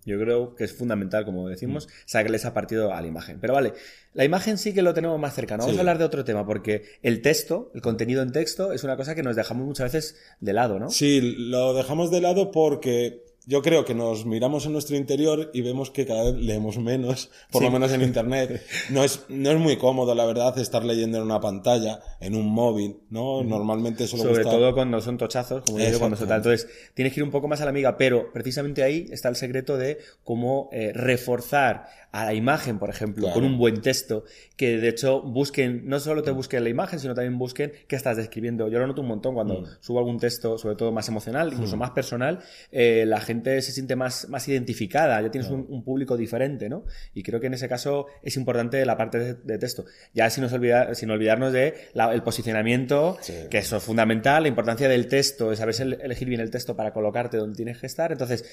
Yo 0.07 0.19
creo 0.19 0.55
que 0.55 0.65
es 0.65 0.73
fundamental, 0.73 1.27
como 1.27 1.47
decimos, 1.47 1.89
sacarle 2.07 2.39
ese 2.39 2.51
partido 2.53 2.91
a 2.91 3.03
la 3.03 3.07
imagen. 3.07 3.39
Pero 3.39 3.53
vale, 3.53 3.75
la 4.15 4.25
imagen 4.25 4.57
sí 4.57 4.73
que 4.73 4.81
lo 4.81 4.95
tenemos 4.95 5.21
más 5.21 5.35
cercano. 5.35 5.61
Vamos 5.63 5.75
Sí. 5.75 5.79
a 5.79 5.81
hablar 5.83 5.99
de 5.99 6.05
otro 6.05 6.25
tema, 6.25 6.47
porque 6.47 6.85
el 7.03 7.21
texto, 7.21 7.71
el 7.75 7.83
contenido 7.83 8.23
en 8.23 8.33
texto, 8.33 8.73
es 8.73 8.83
una 8.83 8.97
cosa 8.97 9.15
que 9.15 9.23
nos 9.23 9.37
dejamos 9.37 9.67
muchas 9.67 9.93
veces 9.93 10.17
de 10.41 10.55
lado, 10.55 10.79
¿no? 10.79 10.89
Sí, 10.89 11.21
lo 11.21 11.75
dejamos 11.75 12.11
de 12.11 12.23
lado 12.23 12.51
porque 12.51 13.27
yo 13.47 13.63
creo 13.63 13.85
que 13.85 13.95
nos 13.95 14.27
miramos 14.27 14.67
en 14.67 14.73
nuestro 14.73 14.97
interior 14.97 15.51
y 15.55 15.63
vemos 15.63 15.91
que 15.91 16.05
cada 16.05 16.25
vez 16.25 16.35
leemos 16.35 16.79
menos, 16.79 17.31
por 17.51 17.63
lo 17.63 17.71
menos 17.71 17.93
en 17.93 18.03
internet. 18.03 18.63
No 18.91 19.03
es, 19.05 19.25
no 19.29 19.51
es 19.51 19.59
muy 19.59 19.77
cómodo, 19.77 20.15
la 20.15 20.25
verdad, 20.27 20.59
estar 20.59 20.85
leyendo 20.85 21.19
en 21.19 21.25
una 21.25 21.41
pantalla, 21.41 22.01
en 22.21 22.35
un 22.37 22.47
móvil, 22.49 22.99
¿no? 23.11 23.43
Normalmente 23.43 24.07
solo 24.07 24.25
Sobre 24.25 24.43
gusta... 24.43 24.51
todo 24.51 24.75
cuando 24.75 25.01
son 25.01 25.17
tochazos, 25.19 25.63
como 25.65 25.79
yo 25.79 25.87
digo, 25.87 25.99
cuando 25.99 26.17
son 26.17 26.29
tal. 26.29 26.39
Entonces, 26.39 26.69
tienes 26.95 27.13
que 27.15 27.21
ir 27.21 27.25
un 27.25 27.31
poco 27.31 27.49
más 27.49 27.61
a 27.61 27.65
la 27.65 27.71
amiga, 27.71 27.97
pero 27.97 28.33
precisamente 28.33 28.83
ahí 28.83 29.07
está 29.11 29.29
el 29.29 29.37
secreto 29.37 29.77
de 29.77 29.99
cómo 30.25 30.69
eh, 30.73 30.93
reforzar 30.95 31.87
a 32.13 32.25
la 32.25 32.33
imagen, 32.35 32.79
por 32.79 32.89
ejemplo, 32.89 33.25
Claro. 33.25 33.35
con 33.41 33.45
un 33.45 33.59
buen 33.59 33.83
texto, 33.83 34.25
que 34.57 34.79
de 34.79 34.89
hecho 34.89 35.21
busquen, 35.23 35.87
no 35.87 36.01
solo 36.01 36.23
te 36.23 36.31
busquen 36.31 36.65
la 36.65 36.71
imagen, 36.71 36.99
sino 36.99 37.15
también 37.15 37.37
busquen 37.39 37.73
qué 37.89 37.97
estás 37.97 38.17
describiendo. 38.17 38.69
Yo 38.69 38.79
lo 38.79 38.87
noto 38.87 39.03
un 39.03 39.09
montón 39.09 39.35
cuando 39.35 39.61
Mm. 39.61 39.67
subo 39.81 39.99
algún 39.99 40.19
texto, 40.19 40.57
sobre 40.57 40.77
todo 40.77 40.93
más 40.93 41.09
emocional, 41.09 41.53
incluso 41.53 41.77
más 41.77 41.91
personal, 41.91 42.39
eh, 42.73 43.05
la 43.07 43.21
gente 43.21 43.36
se 43.45 43.73
siente 43.73 43.97
más, 43.97 44.29
más 44.29 44.47
identificada, 44.49 45.21
ya 45.23 45.31
tienes 45.31 45.51
un, 45.51 45.67
un 45.69 45.83
público 45.85 46.17
diferente, 46.17 46.69
¿no? 46.69 46.85
Y 47.15 47.23
creo 47.23 47.41
que 47.41 47.47
en 47.47 47.55
ese 47.55 47.69
caso 47.69 48.07
es 48.23 48.37
importante 48.37 48.85
la 48.85 48.97
parte 48.97 49.19
de, 49.19 49.35
de 49.35 49.59
texto. 49.59 49.85
Ya 50.15 50.29
sin, 50.31 50.43
nos 50.43 50.53
olvidar, 50.53 50.95
sin 50.97 51.11
olvidarnos 51.11 51.53
de 51.53 51.75
la- 51.95 52.13
el 52.13 52.23
posicionamiento, 52.23 53.17
Sí. 53.21 53.35
que 53.51 53.59
eso 53.59 53.77
es 53.77 53.83
fundamental, 53.83 54.43
la 54.43 54.49
importancia 54.49 54.89
del 54.89 55.09
texto, 55.09 55.51
de 55.51 55.57
saber 55.57 55.75
ele- 55.81 55.99
elegir 56.03 56.29
bien 56.29 56.41
el 56.41 56.51
texto 56.51 56.77
para 56.77 56.93
colocarte 56.93 57.37
donde 57.37 57.57
tienes 57.57 57.79
que 57.79 57.87
estar. 57.87 58.13
Entonces, 58.13 58.45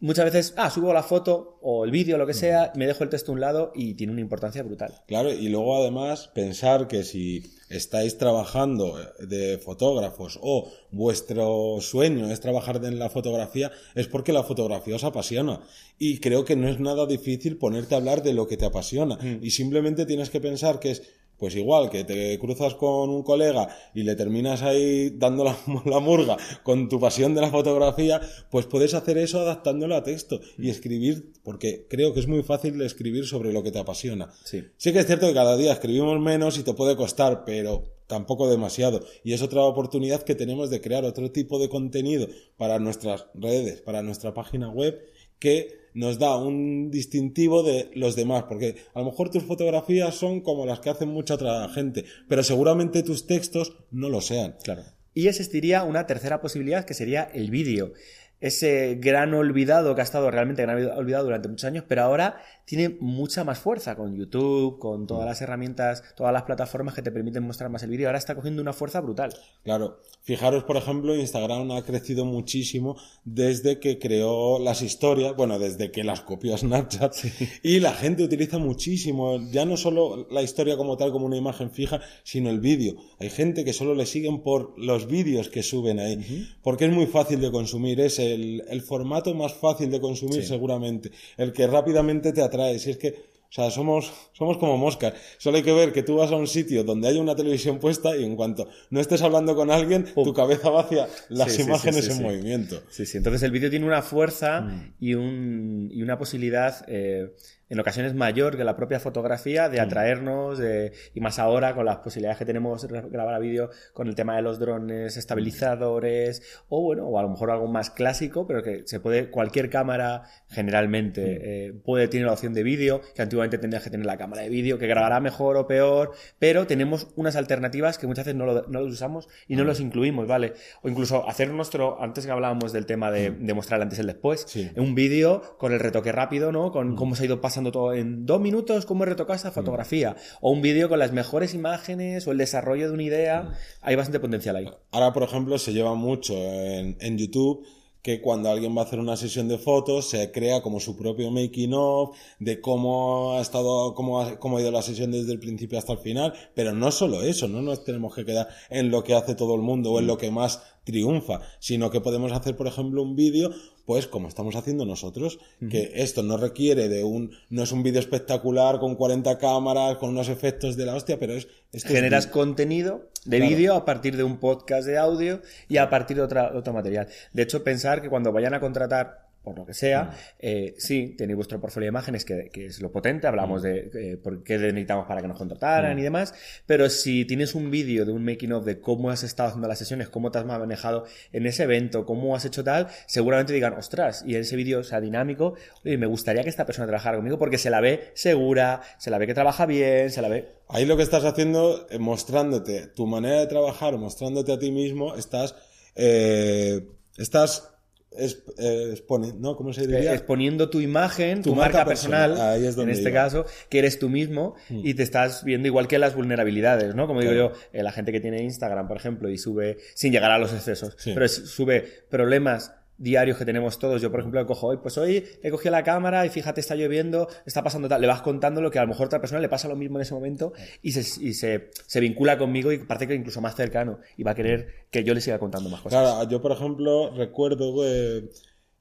muchas 0.00 0.24
veces, 0.24 0.54
ah, 0.56 0.70
subo 0.70 0.92
la 0.92 1.02
foto 1.02 1.58
o 1.62 1.84
el 1.84 1.90
vídeo, 1.90 2.18
lo 2.18 2.26
que 2.26 2.34
sea, 2.34 2.72
me 2.76 2.86
dejo 2.86 3.04
el 3.04 3.10
texto 3.10 3.32
a 3.32 3.34
un 3.34 3.40
lado 3.40 3.72
y 3.74 3.94
tiene 3.94 4.12
una 4.12 4.20
importancia 4.20 4.62
brutal. 4.62 4.92
Claro, 5.06 5.32
y 5.32 5.48
luego 5.48 5.76
además 5.80 6.28
pensar 6.34 6.88
que 6.88 7.04
si 7.04 7.54
estáis 7.70 8.18
trabajando 8.18 8.98
de 9.20 9.58
fotógrafos 9.58 10.38
o 10.42 10.70
vuestro 10.92 11.78
sueño 11.80 12.30
es 12.30 12.40
trabajar 12.40 12.84
en 12.84 12.98
la 12.98 13.10
fotografía, 13.10 13.72
es 13.94 14.06
porque 14.06 14.32
la 14.32 14.44
fotografía 14.44 14.96
os 14.96 15.04
apasiona. 15.04 15.60
Y 15.98 16.18
creo 16.18 16.44
que 16.44 16.54
no 16.54 16.68
es 16.68 16.78
nada 16.78 17.06
difícil 17.06 17.56
ponerte 17.56 17.94
a 17.94 17.98
hablar 17.98 18.22
de 18.22 18.34
lo 18.34 18.46
que 18.46 18.56
te 18.56 18.66
apasiona. 18.66 19.18
Y 19.40 19.50
simplemente 19.50 20.06
tienes 20.06 20.30
que 20.30 20.40
pensar 20.40 20.78
que 20.78 20.92
es, 20.92 21.02
pues 21.38 21.56
igual, 21.56 21.90
que 21.90 22.04
te 22.04 22.38
cruzas 22.38 22.74
con 22.74 23.08
un 23.08 23.22
colega 23.22 23.68
y 23.94 24.02
le 24.02 24.14
terminas 24.14 24.62
ahí 24.62 25.10
dando 25.10 25.44
la, 25.44 25.56
la 25.86 25.98
murga 25.98 26.36
con 26.62 26.88
tu 26.88 27.00
pasión 27.00 27.34
de 27.34 27.40
la 27.40 27.50
fotografía, 27.50 28.20
pues 28.50 28.66
puedes 28.66 28.94
hacer 28.94 29.18
eso 29.18 29.40
adaptándolo 29.40 29.96
a 29.96 30.02
texto 30.04 30.40
y 30.58 30.70
escribir, 30.70 31.32
porque 31.42 31.86
creo 31.88 32.12
que 32.12 32.20
es 32.20 32.28
muy 32.28 32.42
fácil 32.42 32.80
escribir 32.82 33.26
sobre 33.26 33.52
lo 33.52 33.62
que 33.62 33.72
te 33.72 33.78
apasiona. 33.78 34.30
Sí. 34.44 34.62
Sí 34.76 34.92
que 34.92 35.00
es 35.00 35.06
cierto 35.06 35.26
que 35.26 35.34
cada 35.34 35.56
día 35.56 35.72
escribimos 35.72 36.20
menos 36.20 36.58
y 36.58 36.62
te 36.62 36.74
puede 36.74 36.96
costar, 36.96 37.44
pero 37.44 38.01
tampoco 38.12 38.50
demasiado. 38.50 39.06
Y 39.24 39.32
es 39.32 39.40
otra 39.40 39.62
oportunidad 39.62 40.22
que 40.22 40.34
tenemos 40.34 40.68
de 40.68 40.82
crear 40.82 41.04
otro 41.06 41.32
tipo 41.32 41.58
de 41.58 41.70
contenido 41.70 42.28
para 42.58 42.78
nuestras 42.78 43.24
redes, 43.32 43.80
para 43.80 44.02
nuestra 44.02 44.34
página 44.34 44.68
web, 44.68 45.00
que 45.38 45.78
nos 45.94 46.18
da 46.18 46.36
un 46.36 46.90
distintivo 46.90 47.62
de 47.62 47.90
los 47.94 48.14
demás, 48.14 48.44
porque 48.50 48.76
a 48.92 48.98
lo 48.98 49.06
mejor 49.06 49.30
tus 49.30 49.44
fotografías 49.44 50.14
son 50.14 50.42
como 50.42 50.66
las 50.66 50.80
que 50.80 50.90
hacen 50.90 51.08
mucha 51.08 51.34
otra 51.34 51.66
gente, 51.70 52.04
pero 52.28 52.42
seguramente 52.42 53.02
tus 53.02 53.26
textos 53.26 53.78
no 53.90 54.10
lo 54.10 54.20
sean. 54.20 54.56
Claro. 54.62 54.82
Y 55.14 55.28
existiría 55.28 55.82
una 55.82 56.06
tercera 56.06 56.42
posibilidad 56.42 56.84
que 56.84 56.92
sería 56.92 57.22
el 57.32 57.50
vídeo. 57.50 57.94
Ese 58.40 58.96
gran 58.96 59.32
olvidado 59.32 59.94
que 59.94 60.02
ha 60.02 60.04
estado 60.04 60.30
realmente 60.30 60.62
gran 60.62 60.84
olvidado 60.98 61.24
durante 61.24 61.48
muchos 61.48 61.64
años, 61.64 61.84
pero 61.88 62.02
ahora 62.02 62.42
tiene 62.64 62.96
mucha 63.00 63.44
más 63.44 63.58
fuerza 63.58 63.96
con 63.96 64.16
YouTube, 64.16 64.78
con 64.78 65.06
todas 65.06 65.26
las 65.26 65.40
herramientas, 65.42 66.02
todas 66.16 66.32
las 66.32 66.42
plataformas 66.44 66.94
que 66.94 67.02
te 67.02 67.10
permiten 67.10 67.42
mostrar 67.44 67.70
más 67.70 67.82
el 67.82 67.90
vídeo. 67.90 68.08
Ahora 68.08 68.18
está 68.18 68.34
cogiendo 68.34 68.62
una 68.62 68.72
fuerza 68.72 69.00
brutal. 69.00 69.34
Claro, 69.64 70.00
fijaros, 70.22 70.64
por 70.64 70.76
ejemplo, 70.76 71.14
Instagram 71.16 71.70
ha 71.72 71.82
crecido 71.82 72.24
muchísimo 72.24 72.96
desde 73.24 73.78
que 73.80 73.98
creó 73.98 74.58
las 74.58 74.82
historias, 74.82 75.34
bueno, 75.36 75.58
desde 75.58 75.90
que 75.90 76.04
las 76.04 76.20
copió 76.22 76.56
Snapchat, 76.58 77.14
y 77.62 77.80
la 77.80 77.92
gente 77.92 78.22
utiliza 78.22 78.58
muchísimo, 78.58 79.38
ya 79.50 79.64
no 79.64 79.76
solo 79.76 80.26
la 80.30 80.42
historia 80.42 80.76
como 80.76 80.96
tal, 80.96 81.12
como 81.12 81.26
una 81.26 81.36
imagen 81.36 81.70
fija, 81.70 82.00
sino 82.22 82.50
el 82.50 82.60
vídeo. 82.60 82.94
Hay 83.18 83.30
gente 83.30 83.64
que 83.64 83.72
solo 83.72 83.94
le 83.94 84.06
siguen 84.06 84.42
por 84.42 84.74
los 84.78 85.06
vídeos 85.06 85.48
que 85.48 85.62
suben 85.62 85.98
ahí, 85.98 86.46
porque 86.62 86.86
es 86.86 86.92
muy 86.92 87.06
fácil 87.06 87.40
de 87.40 87.50
consumir, 87.50 88.00
es 88.00 88.18
el, 88.18 88.62
el 88.68 88.82
formato 88.82 89.34
más 89.34 89.54
fácil 89.54 89.90
de 89.90 90.00
consumir 90.00 90.42
Sí. 90.42 90.48
seguramente, 90.48 91.10
el 91.36 91.52
que 91.52 91.66
rápidamente 91.66 92.32
te 92.32 92.42
atrae, 92.52 92.78
si 92.78 92.90
es 92.90 92.96
que... 92.98 93.32
O 93.52 93.54
sea, 93.54 93.70
somos, 93.70 94.10
somos 94.32 94.56
como 94.56 94.78
moscas. 94.78 95.12
Solo 95.36 95.58
hay 95.58 95.62
que 95.62 95.74
ver 95.74 95.92
que 95.92 96.02
tú 96.02 96.16
vas 96.16 96.30
a 96.32 96.36
un 96.36 96.46
sitio 96.46 96.84
donde 96.84 97.08
hay 97.08 97.18
una 97.18 97.36
televisión 97.36 97.78
puesta 97.78 98.16
y 98.16 98.24
en 98.24 98.34
cuanto 98.34 98.66
no 98.88 98.98
estés 98.98 99.20
hablando 99.20 99.54
con 99.54 99.70
alguien, 99.70 100.06
tu 100.14 100.32
cabeza 100.32 100.70
va 100.70 100.80
hacia 100.80 101.06
las 101.28 101.48
Sí, 101.52 101.56
sí, 101.58 101.62
sí, 101.64 101.68
imágenes 101.68 102.04
sí, 102.06 102.12
en 102.12 102.22
movimiento. 102.22 102.80
Sí, 102.88 103.04
sí. 103.04 103.18
Entonces 103.18 103.42
el 103.42 103.50
vídeo 103.50 103.68
tiene 103.68 103.84
una 103.84 104.00
fuerza 104.00 104.62
Mm. 104.62 104.94
y, 105.00 105.14
un, 105.14 105.90
y 105.92 106.02
una 106.02 106.16
posibilidad 106.16 106.82
eh, 106.88 107.34
en 107.72 107.80
ocasiones 107.80 108.14
mayor 108.14 108.56
que 108.56 108.64
la 108.64 108.76
propia 108.76 109.00
fotografía 109.00 109.68
Mm. 109.68 109.72
de 109.72 109.80
atraernos 109.80 110.58
de- 110.58 110.92
y 111.14 111.20
más 111.20 111.38
ahora 111.38 111.74
con 111.74 111.86
las 111.86 111.96
posibilidades 111.98 112.38
que 112.38 112.44
tenemos 112.44 112.86
de 112.86 113.00
grabar 113.10 113.34
a 113.34 113.38
vídeo 113.38 113.70
con 113.94 114.08
el 114.08 114.14
tema 114.14 114.36
de 114.36 114.42
los 114.42 114.58
drones, 114.58 115.16
estabilizadores 115.16 116.42
o 116.68 116.82
bueno, 116.82 117.06
o 117.06 117.18
a 117.18 117.22
lo 117.22 117.30
mejor 117.30 117.50
algo 117.50 117.66
más 117.68 117.90
clásico, 117.90 118.46
pero 118.46 118.62
que 118.62 118.82
se 118.86 119.00
puede, 119.00 119.30
cualquier 119.30 119.70
cámara 119.70 120.24
generalmente 120.48 121.22
Mm. 121.22 121.38
eh, 121.42 121.72
puede 121.84 122.08
tener 122.08 122.26
la 122.26 122.32
opción 122.32 122.52
de 122.54 122.62
vídeo, 122.62 123.00
que 123.14 123.22
antiguamente 123.22 123.58
tendrías 123.58 123.82
que 123.84 123.90
tener 123.90 124.06
la 124.06 124.16
cámara 124.16 124.42
de 124.42 124.48
vídeo, 124.48 124.78
que 124.78 124.86
grabará 124.86 125.20
mejor 125.20 125.56
o 125.56 125.66
peor, 125.66 126.12
pero 126.38 126.66
tenemos 126.66 127.08
unas 127.16 127.36
alternativas 127.36 127.98
que 127.98 128.06
muchas 128.06 128.24
veces 128.26 128.36
no, 128.38 128.46
lo- 128.46 128.66
no 128.68 128.80
los 128.80 128.92
usamos 128.92 129.28
y 129.48 129.54
Mm. 129.54 129.58
no 129.58 129.64
los 129.64 129.80
incluimos, 129.80 130.26
¿vale? 130.26 130.54
O 130.82 130.88
incluso 130.88 131.28
hacer 131.28 131.50
nuestro, 131.50 132.02
antes 132.02 132.26
que 132.26 132.32
hablábamos 132.32 132.72
del 132.72 132.86
tema 132.86 133.10
de, 133.10 133.30
de 133.30 133.54
mostrar 133.54 133.78
el 133.78 133.84
antes 133.84 133.98
y 133.98 134.02
el 134.02 134.06
después, 134.08 134.44
Mm. 134.44 134.48
Sí. 134.48 134.70
un 134.76 134.94
vídeo 134.94 135.56
con 135.58 135.72
el 135.72 135.80
retoque 135.80 136.12
rápido, 136.12 136.52
¿no? 136.52 136.68
Mm. 136.68 136.72
Con 136.72 136.96
cómo 136.96 137.14
se 137.14 137.22
ha 137.22 137.26
ido 137.26 137.40
pasando 137.40 137.61
todo 137.70 137.92
en 137.92 138.26
dos 138.26 138.40
minutos, 138.40 138.86
cómo 138.86 139.04
he 139.04 139.06
retocado 139.06 139.36
esta 139.36 139.52
fotografía, 139.52 140.16
o 140.40 140.50
un 140.50 140.62
vídeo 140.62 140.88
con 140.88 140.98
las 140.98 141.12
mejores 141.12 141.54
imágenes 141.54 142.26
o 142.26 142.32
el 142.32 142.38
desarrollo 142.38 142.88
de 142.88 142.94
una 142.94 143.02
Mm. 143.02 143.06
idea, 143.06 143.52
hay 143.82 143.94
bastante 143.94 144.18
potencial 144.20 144.56
ahí. 144.56 144.68
Ahora, 144.90 145.12
por 145.12 145.22
ejemplo, 145.22 145.58
se 145.58 145.72
lleva 145.72 145.94
mucho 145.94 146.34
en, 146.34 146.96
en 147.00 147.18
YouTube 147.18 147.64
que 148.02 148.20
cuando 148.20 148.50
alguien 148.50 148.76
va 148.76 148.80
a 148.82 148.84
hacer 148.84 148.98
una 148.98 149.16
sesión 149.16 149.46
de 149.46 149.58
fotos 149.58 150.10
se 150.10 150.32
crea 150.32 150.60
como 150.60 150.80
su 150.80 150.96
propio 150.96 151.30
making 151.30 151.72
of 151.72 152.16
de 152.40 152.60
cómo 152.60 153.34
ha 153.36 153.40
estado 153.40 153.94
cómo 153.94 154.20
ha, 154.20 154.40
cómo 154.40 154.56
ha 154.56 154.60
ido 154.60 154.72
la 154.72 154.82
sesión 154.82 155.12
desde 155.12 155.30
el 155.30 155.38
principio 155.38 155.78
hasta 155.78 155.92
el 155.92 155.98
final. 156.00 156.32
Pero 156.56 156.72
no 156.72 156.90
solo 156.90 157.22
eso 157.22 157.46
no 157.46 157.62
nos 157.62 157.84
tenemos 157.84 158.12
que 158.12 158.24
quedar 158.24 158.48
en 158.70 158.90
lo 158.90 159.04
que 159.04 159.14
hace 159.14 159.36
todo 159.36 159.54
el 159.54 159.62
mundo 159.62 159.92
o 159.92 160.00
en 160.00 160.08
lo 160.08 160.18
que 160.18 160.32
más 160.32 160.64
triunfa 160.84 161.42
sino 161.60 161.92
que 161.92 162.00
podemos 162.00 162.32
hacer 162.32 162.56
por 162.56 162.66
ejemplo 162.66 163.04
un 163.04 163.14
vídeo 163.14 163.50
pues 163.84 164.06
como 164.06 164.28
estamos 164.28 164.56
haciendo 164.56 164.86
nosotros 164.86 165.38
que 165.70 165.92
esto 165.96 166.22
no 166.22 166.36
requiere 166.36 166.88
de 166.88 167.04
un 167.04 167.32
no 167.50 167.62
es 167.62 167.72
un 167.72 167.82
vídeo 167.82 168.00
espectacular 168.00 168.78
con 168.78 168.94
40 168.94 169.38
cámaras 169.38 169.96
con 169.96 170.10
unos 170.10 170.28
efectos 170.28 170.76
de 170.76 170.86
la 170.86 170.94
hostia 170.94 171.18
pero 171.18 171.34
es 171.34 171.48
esto 171.72 171.88
es 171.88 171.94
Generas 171.94 172.26
contenido 172.26 173.08
de 173.24 173.38
Claro. 173.38 173.50
vídeo 173.50 173.74
a 173.74 173.84
partir 173.84 174.16
de 174.16 174.24
un 174.24 174.38
podcast 174.38 174.86
de 174.86 174.98
audio 174.98 175.40
y 175.68 175.76
a 175.76 175.88
partir 175.88 176.16
de, 176.16 176.22
otra, 176.22 176.50
de 176.50 176.58
otro 176.58 176.72
material. 176.72 177.06
De 177.32 177.42
hecho, 177.42 177.62
pensar 177.62 178.02
que 178.02 178.08
cuando 178.08 178.32
vayan 178.32 178.54
a 178.54 178.60
contratar 178.60 179.21
por 179.42 179.58
lo 179.58 179.66
que 179.66 179.74
sea, 179.74 180.10
eh, 180.38 180.74
sí, 180.78 181.14
tenéis 181.16 181.36
vuestro 181.36 181.60
portfolio 181.60 181.86
de 181.86 181.88
imágenes, 181.88 182.24
que, 182.24 182.48
que 182.52 182.66
es 182.66 182.80
lo 182.80 182.92
potente, 182.92 183.26
hablamos 183.26 183.62
de 183.62 183.90
eh, 183.94 184.16
por 184.16 184.42
qué 184.42 184.58
necesitamos 184.58 185.06
para 185.06 185.20
que 185.20 185.28
nos 185.28 185.36
contrataran 185.36 185.98
y 185.98 186.02
demás, 186.02 186.34
pero 186.66 186.88
si 186.88 187.24
tienes 187.24 187.54
un 187.54 187.70
vídeo 187.70 188.04
de 188.04 188.12
un 188.12 188.24
making 188.24 188.52
of 188.52 188.64
de 188.64 188.80
cómo 188.80 189.10
has 189.10 189.22
estado 189.22 189.48
haciendo 189.48 189.68
las 189.68 189.78
sesiones, 189.78 190.08
cómo 190.08 190.30
te 190.30 190.38
has 190.38 190.44
manejado 190.44 191.04
en 191.32 191.46
ese 191.46 191.64
evento, 191.64 192.06
cómo 192.06 192.36
has 192.36 192.44
hecho 192.44 192.62
tal, 192.62 192.88
seguramente 193.06 193.52
digan, 193.52 193.74
ostras, 193.74 194.22
y 194.26 194.36
ese 194.36 194.56
vídeo 194.56 194.84
sea 194.84 195.00
dinámico, 195.00 195.54
oye, 195.84 195.98
me 195.98 196.06
gustaría 196.06 196.42
que 196.42 196.48
esta 196.48 196.66
persona 196.66 196.86
trabajara 196.86 197.16
conmigo 197.16 197.38
porque 197.38 197.58
se 197.58 197.70
la 197.70 197.80
ve 197.80 198.12
segura, 198.14 198.82
se 198.98 199.10
la 199.10 199.18
ve 199.18 199.26
que 199.26 199.34
trabaja 199.34 199.66
bien, 199.66 200.10
se 200.10 200.22
la 200.22 200.28
ve... 200.28 200.52
Ahí 200.68 200.86
lo 200.86 200.96
que 200.96 201.02
estás 201.02 201.24
haciendo, 201.24 201.86
eh, 201.90 201.98
mostrándote 201.98 202.86
tu 202.86 203.06
manera 203.06 203.40
de 203.40 203.46
trabajar, 203.46 203.98
mostrándote 203.98 204.52
a 204.52 204.58
ti 204.58 204.70
mismo, 204.70 205.16
estás... 205.16 205.54
Eh, 205.94 206.86
estás 207.18 207.72
es, 208.16 208.42
eh, 208.58 208.94
¿no? 209.38 209.56
¿Cómo 209.56 209.72
se 209.72 209.86
diría? 209.86 210.12
Exponiendo 210.12 210.70
tu 210.70 210.80
imagen, 210.80 211.42
tu, 211.42 211.54
marca, 211.54 211.84
personal, 211.84 212.36
en 212.56 212.88
este 212.88 213.12
caso, 213.12 213.46
que 213.68 213.78
eres 213.78 213.98
tú 213.98 214.08
mismo 214.08 214.54
mm. 214.68 214.80
y 214.84 214.94
te 214.94 215.02
estás 215.02 215.44
viendo 215.44 215.68
igual 215.68 215.88
que 215.88 215.98
las 215.98 216.14
vulnerabilidades, 216.14 216.94
¿no? 216.94 217.06
Como 217.06 217.20
digo 217.20 217.32
yo, 217.32 217.52
eh, 217.72 217.82
la 217.82 217.92
gente 217.92 218.12
que 218.12 218.20
tiene 218.20 218.42
Instagram, 218.42 218.88
por 218.88 218.96
ejemplo, 218.96 219.28
y 219.28 219.38
sube, 219.38 219.78
sin 219.94 220.12
llegar 220.12 220.30
a 220.30 220.38
los 220.38 220.52
excesos, 220.52 220.96
pero 221.04 221.28
sube 221.28 221.82
problemas 222.08 222.72
diarios 223.02 223.36
que 223.36 223.44
tenemos 223.44 223.78
todos. 223.78 224.00
Yo, 224.00 224.10
por 224.10 224.20
ejemplo, 224.20 224.46
cojo 224.46 224.68
hoy, 224.68 224.76
pues 224.78 224.96
hoy 224.96 225.24
he 225.42 225.50
cogido 225.50 225.72
la 225.72 225.82
cámara 225.82 226.24
y 226.24 226.28
fíjate, 226.28 226.60
está 226.60 226.76
lloviendo, 226.76 227.28
está 227.44 227.62
pasando 227.62 227.88
tal. 227.88 228.00
Le 228.00 228.06
vas 228.06 228.22
contando 228.22 228.60
lo 228.60 228.70
que 228.70 228.78
a 228.78 228.82
lo 228.82 228.88
mejor 228.88 229.04
a 229.04 229.06
otra 229.06 229.20
persona 229.20 229.40
le 229.40 229.48
pasa 229.48 229.68
lo 229.68 229.76
mismo 229.76 229.98
en 229.98 230.02
ese 230.02 230.14
momento 230.14 230.52
y 230.82 230.92
se, 230.92 231.00
y 231.22 231.34
se, 231.34 231.70
se 231.86 232.00
vincula 232.00 232.38
conmigo 232.38 232.70
y 232.72 232.78
parece 232.78 233.08
que 233.08 233.14
incluso 233.14 233.40
más 233.40 233.56
cercano 233.56 233.98
y 234.16 234.22
va 234.22 234.30
a 234.30 234.34
querer 234.34 234.86
que 234.90 235.02
yo 235.02 235.14
le 235.14 235.20
siga 235.20 235.38
contando 235.38 235.68
más 235.68 235.80
cosas. 235.80 236.00
Claro, 236.00 236.30
yo, 236.30 236.40
por 236.40 236.52
ejemplo, 236.52 237.12
recuerdo 237.16 237.82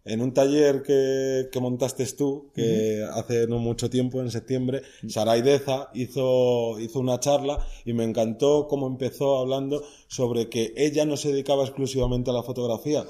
en 0.03 0.21
un 0.21 0.33
taller 0.33 0.81
que, 0.81 1.49
que 1.51 1.59
montaste 1.59 2.05
tú, 2.13 2.51
que 2.53 3.03
hace 3.13 3.47
no 3.47 3.57
mucho 3.57 3.89
tiempo, 3.89 4.21
en 4.21 4.31
septiembre, 4.31 4.81
Saray 5.07 5.41
Deza 5.41 5.89
hizo, 5.93 6.79
hizo 6.79 6.99
una 6.99 7.19
charla 7.19 7.65
y 7.85 7.93
me 7.93 8.03
encantó 8.03 8.67
cómo 8.67 8.87
empezó 8.87 9.37
hablando 9.37 9.83
sobre 10.07 10.49
que 10.49 10.73
ella 10.75 11.05
no 11.05 11.17
se 11.17 11.31
dedicaba 11.31 11.63
exclusivamente 11.63 12.31
a 12.31 12.33
la 12.33 12.43
fotografía, 12.43 13.03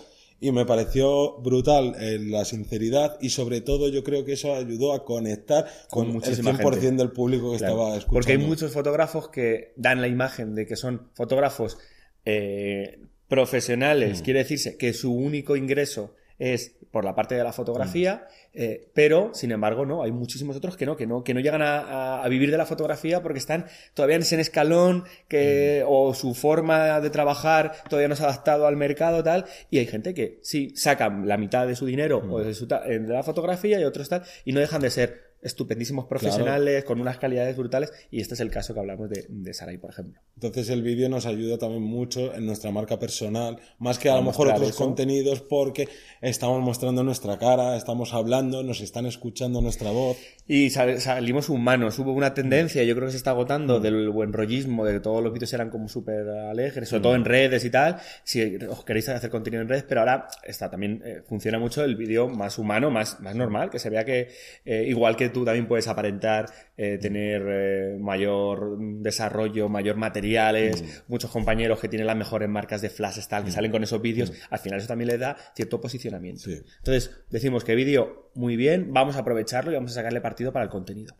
y 0.43 0.51
me 0.51 0.65
pareció 0.65 1.39
brutal 1.39 1.95
eh, 1.99 2.17
la 2.19 2.43
sinceridad 2.45 3.17
y 3.21 3.29
sobre 3.29 3.61
todo 3.61 3.89
yo 3.89 4.03
creo 4.03 4.25
que 4.25 4.33
eso 4.33 4.55
ayudó 4.55 4.93
a 4.93 5.05
conectar 5.05 5.67
con, 5.91 6.09
el 6.09 6.21
100% 6.21 6.95
del 6.95 7.11
público 7.11 7.51
que 7.51 7.57
estaba 7.57 7.89
escuchando. 7.89 8.13
Porque 8.13 8.31
hay 8.31 8.37
muchos 8.39 8.73
fotógrafos 8.73 9.29
que 9.29 9.73
dan 9.77 10.01
la 10.01 10.07
imagen 10.07 10.55
de 10.55 10.65
que 10.65 10.75
son 10.75 11.11
fotógrafos 11.13 11.77
eh, 12.25 12.99
profesionales, 13.27 14.21
mm. 14.21 14.23
quiere 14.23 14.39
decirse 14.39 14.77
que 14.77 14.93
su 14.93 15.13
único 15.13 15.55
ingreso 15.55 16.15
es 16.41 16.75
por 16.89 17.05
la 17.05 17.13
parte 17.13 17.35
de 17.35 17.43
la 17.43 17.53
fotografía, 17.53 18.27
eh, 18.51 18.89
pero, 18.93 19.29
sin 19.33 19.51
embargo, 19.51 19.85
no, 19.85 20.01
hay 20.01 20.11
muchísimos 20.11 20.57
otros 20.57 20.75
que 20.75 20.87
no, 20.87 20.97
que 20.97 21.05
no, 21.05 21.23
que 21.23 21.35
no 21.35 21.39
llegan 21.39 21.61
a, 21.61 22.27
vivir 22.29 22.49
de 22.49 22.57
la 22.57 22.65
fotografía 22.65 23.21
porque 23.21 23.37
están 23.37 23.67
todavía 23.93 24.15
en 24.15 24.23
ese 24.23 24.41
escalón 24.41 25.03
que, 25.27 25.85
o 25.87 26.15
su 26.15 26.33
forma 26.33 26.99
de 26.99 27.11
trabajar 27.11 27.73
todavía 27.87 28.07
no 28.07 28.15
se 28.15 28.23
ha 28.23 28.29
adaptado 28.29 28.65
al 28.65 28.75
mercado, 28.75 29.23
tal, 29.23 29.45
y 29.69 29.77
hay 29.77 29.85
gente 29.85 30.15
que 30.15 30.39
sí, 30.41 30.73
sacan 30.75 31.27
la 31.27 31.37
mitad 31.37 31.67
de 31.67 31.75
su 31.75 31.85
dinero 31.85 32.23
o 32.27 32.39
de, 32.39 32.55
su, 32.55 32.65
de 32.65 32.99
la 33.07 33.21
fotografía 33.21 33.79
y 33.79 33.83
otros 33.83 34.09
tal, 34.09 34.23
y 34.43 34.51
no 34.51 34.59
dejan 34.59 34.81
de 34.81 34.89
ser 34.89 35.30
estupendísimos 35.41 36.05
profesionales, 36.05 36.83
con 36.83 36.99
unas 37.01 37.17
calidades 37.17 37.55
brutales, 37.57 37.91
y 38.09 38.21
este 38.21 38.35
es 38.35 38.39
el 38.39 38.49
caso 38.49 38.73
que 38.73 38.79
hablamos 38.79 39.09
de, 39.09 39.25
de 39.29 39.53
Sarai, 39.53 39.77
por 39.77 39.91
ejemplo. 39.91 40.21
Entonces 40.35 40.69
el 40.69 40.81
vídeo 40.81 41.09
nos 41.09 41.25
ayuda 41.25 41.57
también 41.57 41.83
mucho 41.83 42.33
en 42.33 42.45
nuestra 42.45 42.71
marca 42.71 42.97
personal, 42.99 43.57
más 43.79 43.99
que 43.99 44.09
a, 44.09 44.15
lo 44.15 44.23
mejor 44.23 44.47
otros 44.49 44.75
contenidos, 44.75 45.41
porque 45.41 45.87
estamos 46.21 46.61
mostrando 46.61 47.03
nuestra 47.03 47.37
cara, 47.37 47.75
estamos 47.75 48.13
hablando, 48.13 48.63
nos 48.63 48.81
están 48.81 49.05
escuchando 49.05 49.61
nuestra 49.61 49.91
voz. 49.91 50.17
Y 50.47 50.69
salimos 50.69 51.49
humanos, 51.49 51.97
hubo 51.99 52.13
una 52.13 52.33
tendencia, 52.33 52.83
yo 52.83 52.95
creo 52.95 53.07
que 53.07 53.11
se 53.11 53.17
está 53.17 53.31
agotando, 53.31 53.79
mm. 53.79 53.81
del 53.81 54.09
buen 54.09 54.33
rollismo, 54.33 54.85
de 54.85 54.93
que 54.93 54.99
todos 54.99 55.23
los 55.23 55.33
vídeos 55.33 55.53
eran 55.53 55.69
como 55.69 55.87
súper 55.87 56.27
alegres, 56.27 56.89
sobre 56.89 56.99
mm. 56.99 57.03
todo 57.03 57.15
en 57.15 57.25
redes 57.25 57.65
y 57.65 57.69
tal, 57.69 57.97
si 58.23 58.57
os 58.67 58.83
queréis 58.83 59.09
hacer 59.09 59.29
contenido 59.29 59.61
en 59.61 59.69
redes, 59.69 59.85
pero 59.87 60.01
ahora 60.01 60.27
está 60.43 60.69
también 60.69 61.01
eh, 61.05 61.21
funciona 61.27 61.59
mucho 61.59 61.83
el 61.83 61.95
vídeo 61.95 62.27
más 62.27 62.57
humano, 62.57 62.91
más, 62.91 63.19
más 63.19 63.35
normal, 63.35 63.69
que 63.69 63.79
se 63.79 63.89
vea 63.89 64.05
que 64.05 64.29
eh, 64.65 64.85
igual 64.87 65.15
que 65.15 65.30
tú 65.31 65.45
también 65.45 65.67
puedes 65.67 65.87
aparentar 65.87 66.47
eh, 66.77 66.97
tener 66.99 67.43
eh, 67.47 67.97
mayor 67.99 68.77
desarrollo, 68.79 69.69
mayor 69.69 69.97
materiales, 69.97 70.81
mm. 70.81 70.85
muchos 71.07 71.31
compañeros 71.31 71.79
que 71.79 71.87
tienen 71.87 72.07
las 72.07 72.15
mejores 72.15 72.49
marcas 72.49 72.81
de 72.81 72.89
flashes 72.89 73.27
tal, 73.27 73.43
que 73.43 73.49
mm. 73.49 73.53
salen 73.53 73.71
con 73.71 73.83
esos 73.83 74.01
vídeos, 74.01 74.31
mm. 74.31 74.35
al 74.49 74.59
final 74.59 74.79
eso 74.79 74.87
también 74.87 75.07
le 75.09 75.17
da 75.17 75.37
cierto 75.55 75.79
posicionamiento. 75.81 76.49
Entonces, 76.49 77.11
decimos 77.29 77.63
que 77.63 77.75
vídeo 77.75 78.29
muy 78.33 78.55
bien, 78.55 78.93
vamos 78.93 79.15
a 79.15 79.19
aprovecharlo 79.19 79.71
y 79.71 79.75
vamos 79.75 79.91
a 79.91 79.95
sacarle 79.95 80.21
partido 80.21 80.51
para 80.51 80.63
el 80.63 80.71
contenido. 80.71 81.15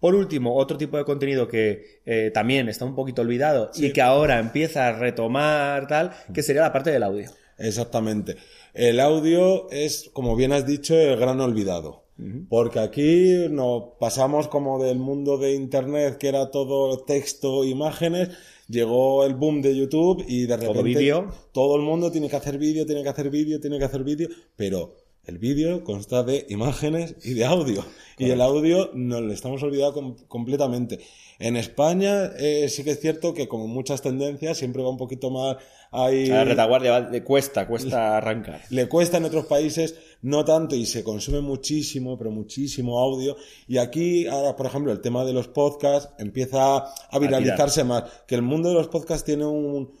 Por 0.00 0.14
último, 0.14 0.54
otro 0.56 0.78
tipo 0.78 0.96
de 0.96 1.04
contenido 1.04 1.48
que 1.48 2.00
eh, 2.06 2.30
también 2.32 2.68
está 2.68 2.84
un 2.84 2.94
poquito 2.94 3.22
olvidado 3.22 3.70
y 3.74 3.92
que 3.92 4.02
ahora 4.02 4.38
empieza 4.38 4.88
a 4.88 4.92
retomar 4.92 5.86
tal, 5.86 6.12
que 6.32 6.42
sería 6.42 6.62
la 6.62 6.72
parte 6.72 6.90
del 6.90 7.02
audio. 7.02 7.30
Exactamente. 7.58 8.36
El 8.72 8.98
audio 9.00 9.70
es, 9.70 10.10
como 10.12 10.36
bien 10.36 10.52
has 10.52 10.66
dicho, 10.66 10.98
el 10.98 11.16
gran 11.18 11.40
olvidado. 11.40 12.03
Porque 12.48 12.78
aquí 12.78 13.48
nos 13.50 13.94
pasamos 13.98 14.46
como 14.46 14.82
del 14.82 14.98
mundo 14.98 15.36
de 15.36 15.54
Internet, 15.54 16.16
que 16.16 16.28
era 16.28 16.50
todo 16.50 16.98
texto, 16.98 17.64
imágenes, 17.64 18.30
llegó 18.68 19.24
el 19.24 19.34
boom 19.34 19.62
de 19.62 19.76
YouTube 19.76 20.24
y 20.28 20.46
de 20.46 20.56
repente 20.56 21.12
todo, 21.50 21.76
el 21.76 21.82
mundo 21.82 22.12
tiene 22.12 22.28
que 22.28 22.36
hacer 22.36 22.56
vídeo, 22.56 22.86
tiene 22.86 23.02
que 23.02 23.08
hacer 23.08 23.30
vídeo, 23.30 23.60
tiene 23.60 23.78
que 23.78 23.84
hacer 23.84 24.04
vídeo, 24.04 24.28
pero 24.54 24.94
el 25.26 25.38
vídeo 25.38 25.84
consta 25.84 26.22
de 26.22 26.46
imágenes 26.48 27.16
y 27.24 27.34
de 27.34 27.44
audio. 27.44 27.84
Y 28.18 28.30
el 28.30 28.40
audio 28.40 28.90
nos 28.94 29.22
lo 29.22 29.32
estamos 29.32 29.62
olvidando 29.62 30.16
completamente. 30.28 31.00
En 31.38 31.56
España 31.56 32.30
eh, 32.38 32.68
sí 32.68 32.84
que 32.84 32.92
es 32.92 33.00
cierto 33.00 33.34
que 33.34 33.48
como 33.48 33.66
muchas 33.66 34.02
tendencias 34.02 34.56
siempre 34.56 34.82
va 34.82 34.90
un 34.90 34.96
poquito 34.96 35.30
más 35.30 35.56
ahí... 35.90 36.26
la 36.26 36.44
retaguardia 36.44 37.00
le 37.00 37.24
cuesta, 37.24 37.66
cuesta 37.66 38.16
arrancar. 38.16 38.60
Le 38.70 38.88
cuesta 38.88 39.16
en 39.16 39.24
otros 39.24 39.46
países 39.46 39.96
no 40.22 40.44
tanto 40.44 40.76
y 40.76 40.86
se 40.86 41.02
consume 41.02 41.40
muchísimo, 41.40 42.16
pero 42.16 42.30
muchísimo 42.30 43.00
audio. 43.00 43.36
Y 43.66 43.78
aquí 43.78 44.26
ahora, 44.26 44.54
por 44.56 44.66
ejemplo, 44.66 44.92
el 44.92 45.00
tema 45.00 45.24
de 45.24 45.32
los 45.32 45.48
podcasts 45.48 46.12
empieza 46.18 46.76
a 46.76 47.18
viralizarse 47.18 47.82
más. 47.84 48.04
Que 48.26 48.36
el 48.36 48.42
mundo 48.42 48.68
de 48.68 48.76
los 48.76 48.88
podcasts 48.88 49.24
tiene 49.24 49.44
un, 49.44 49.92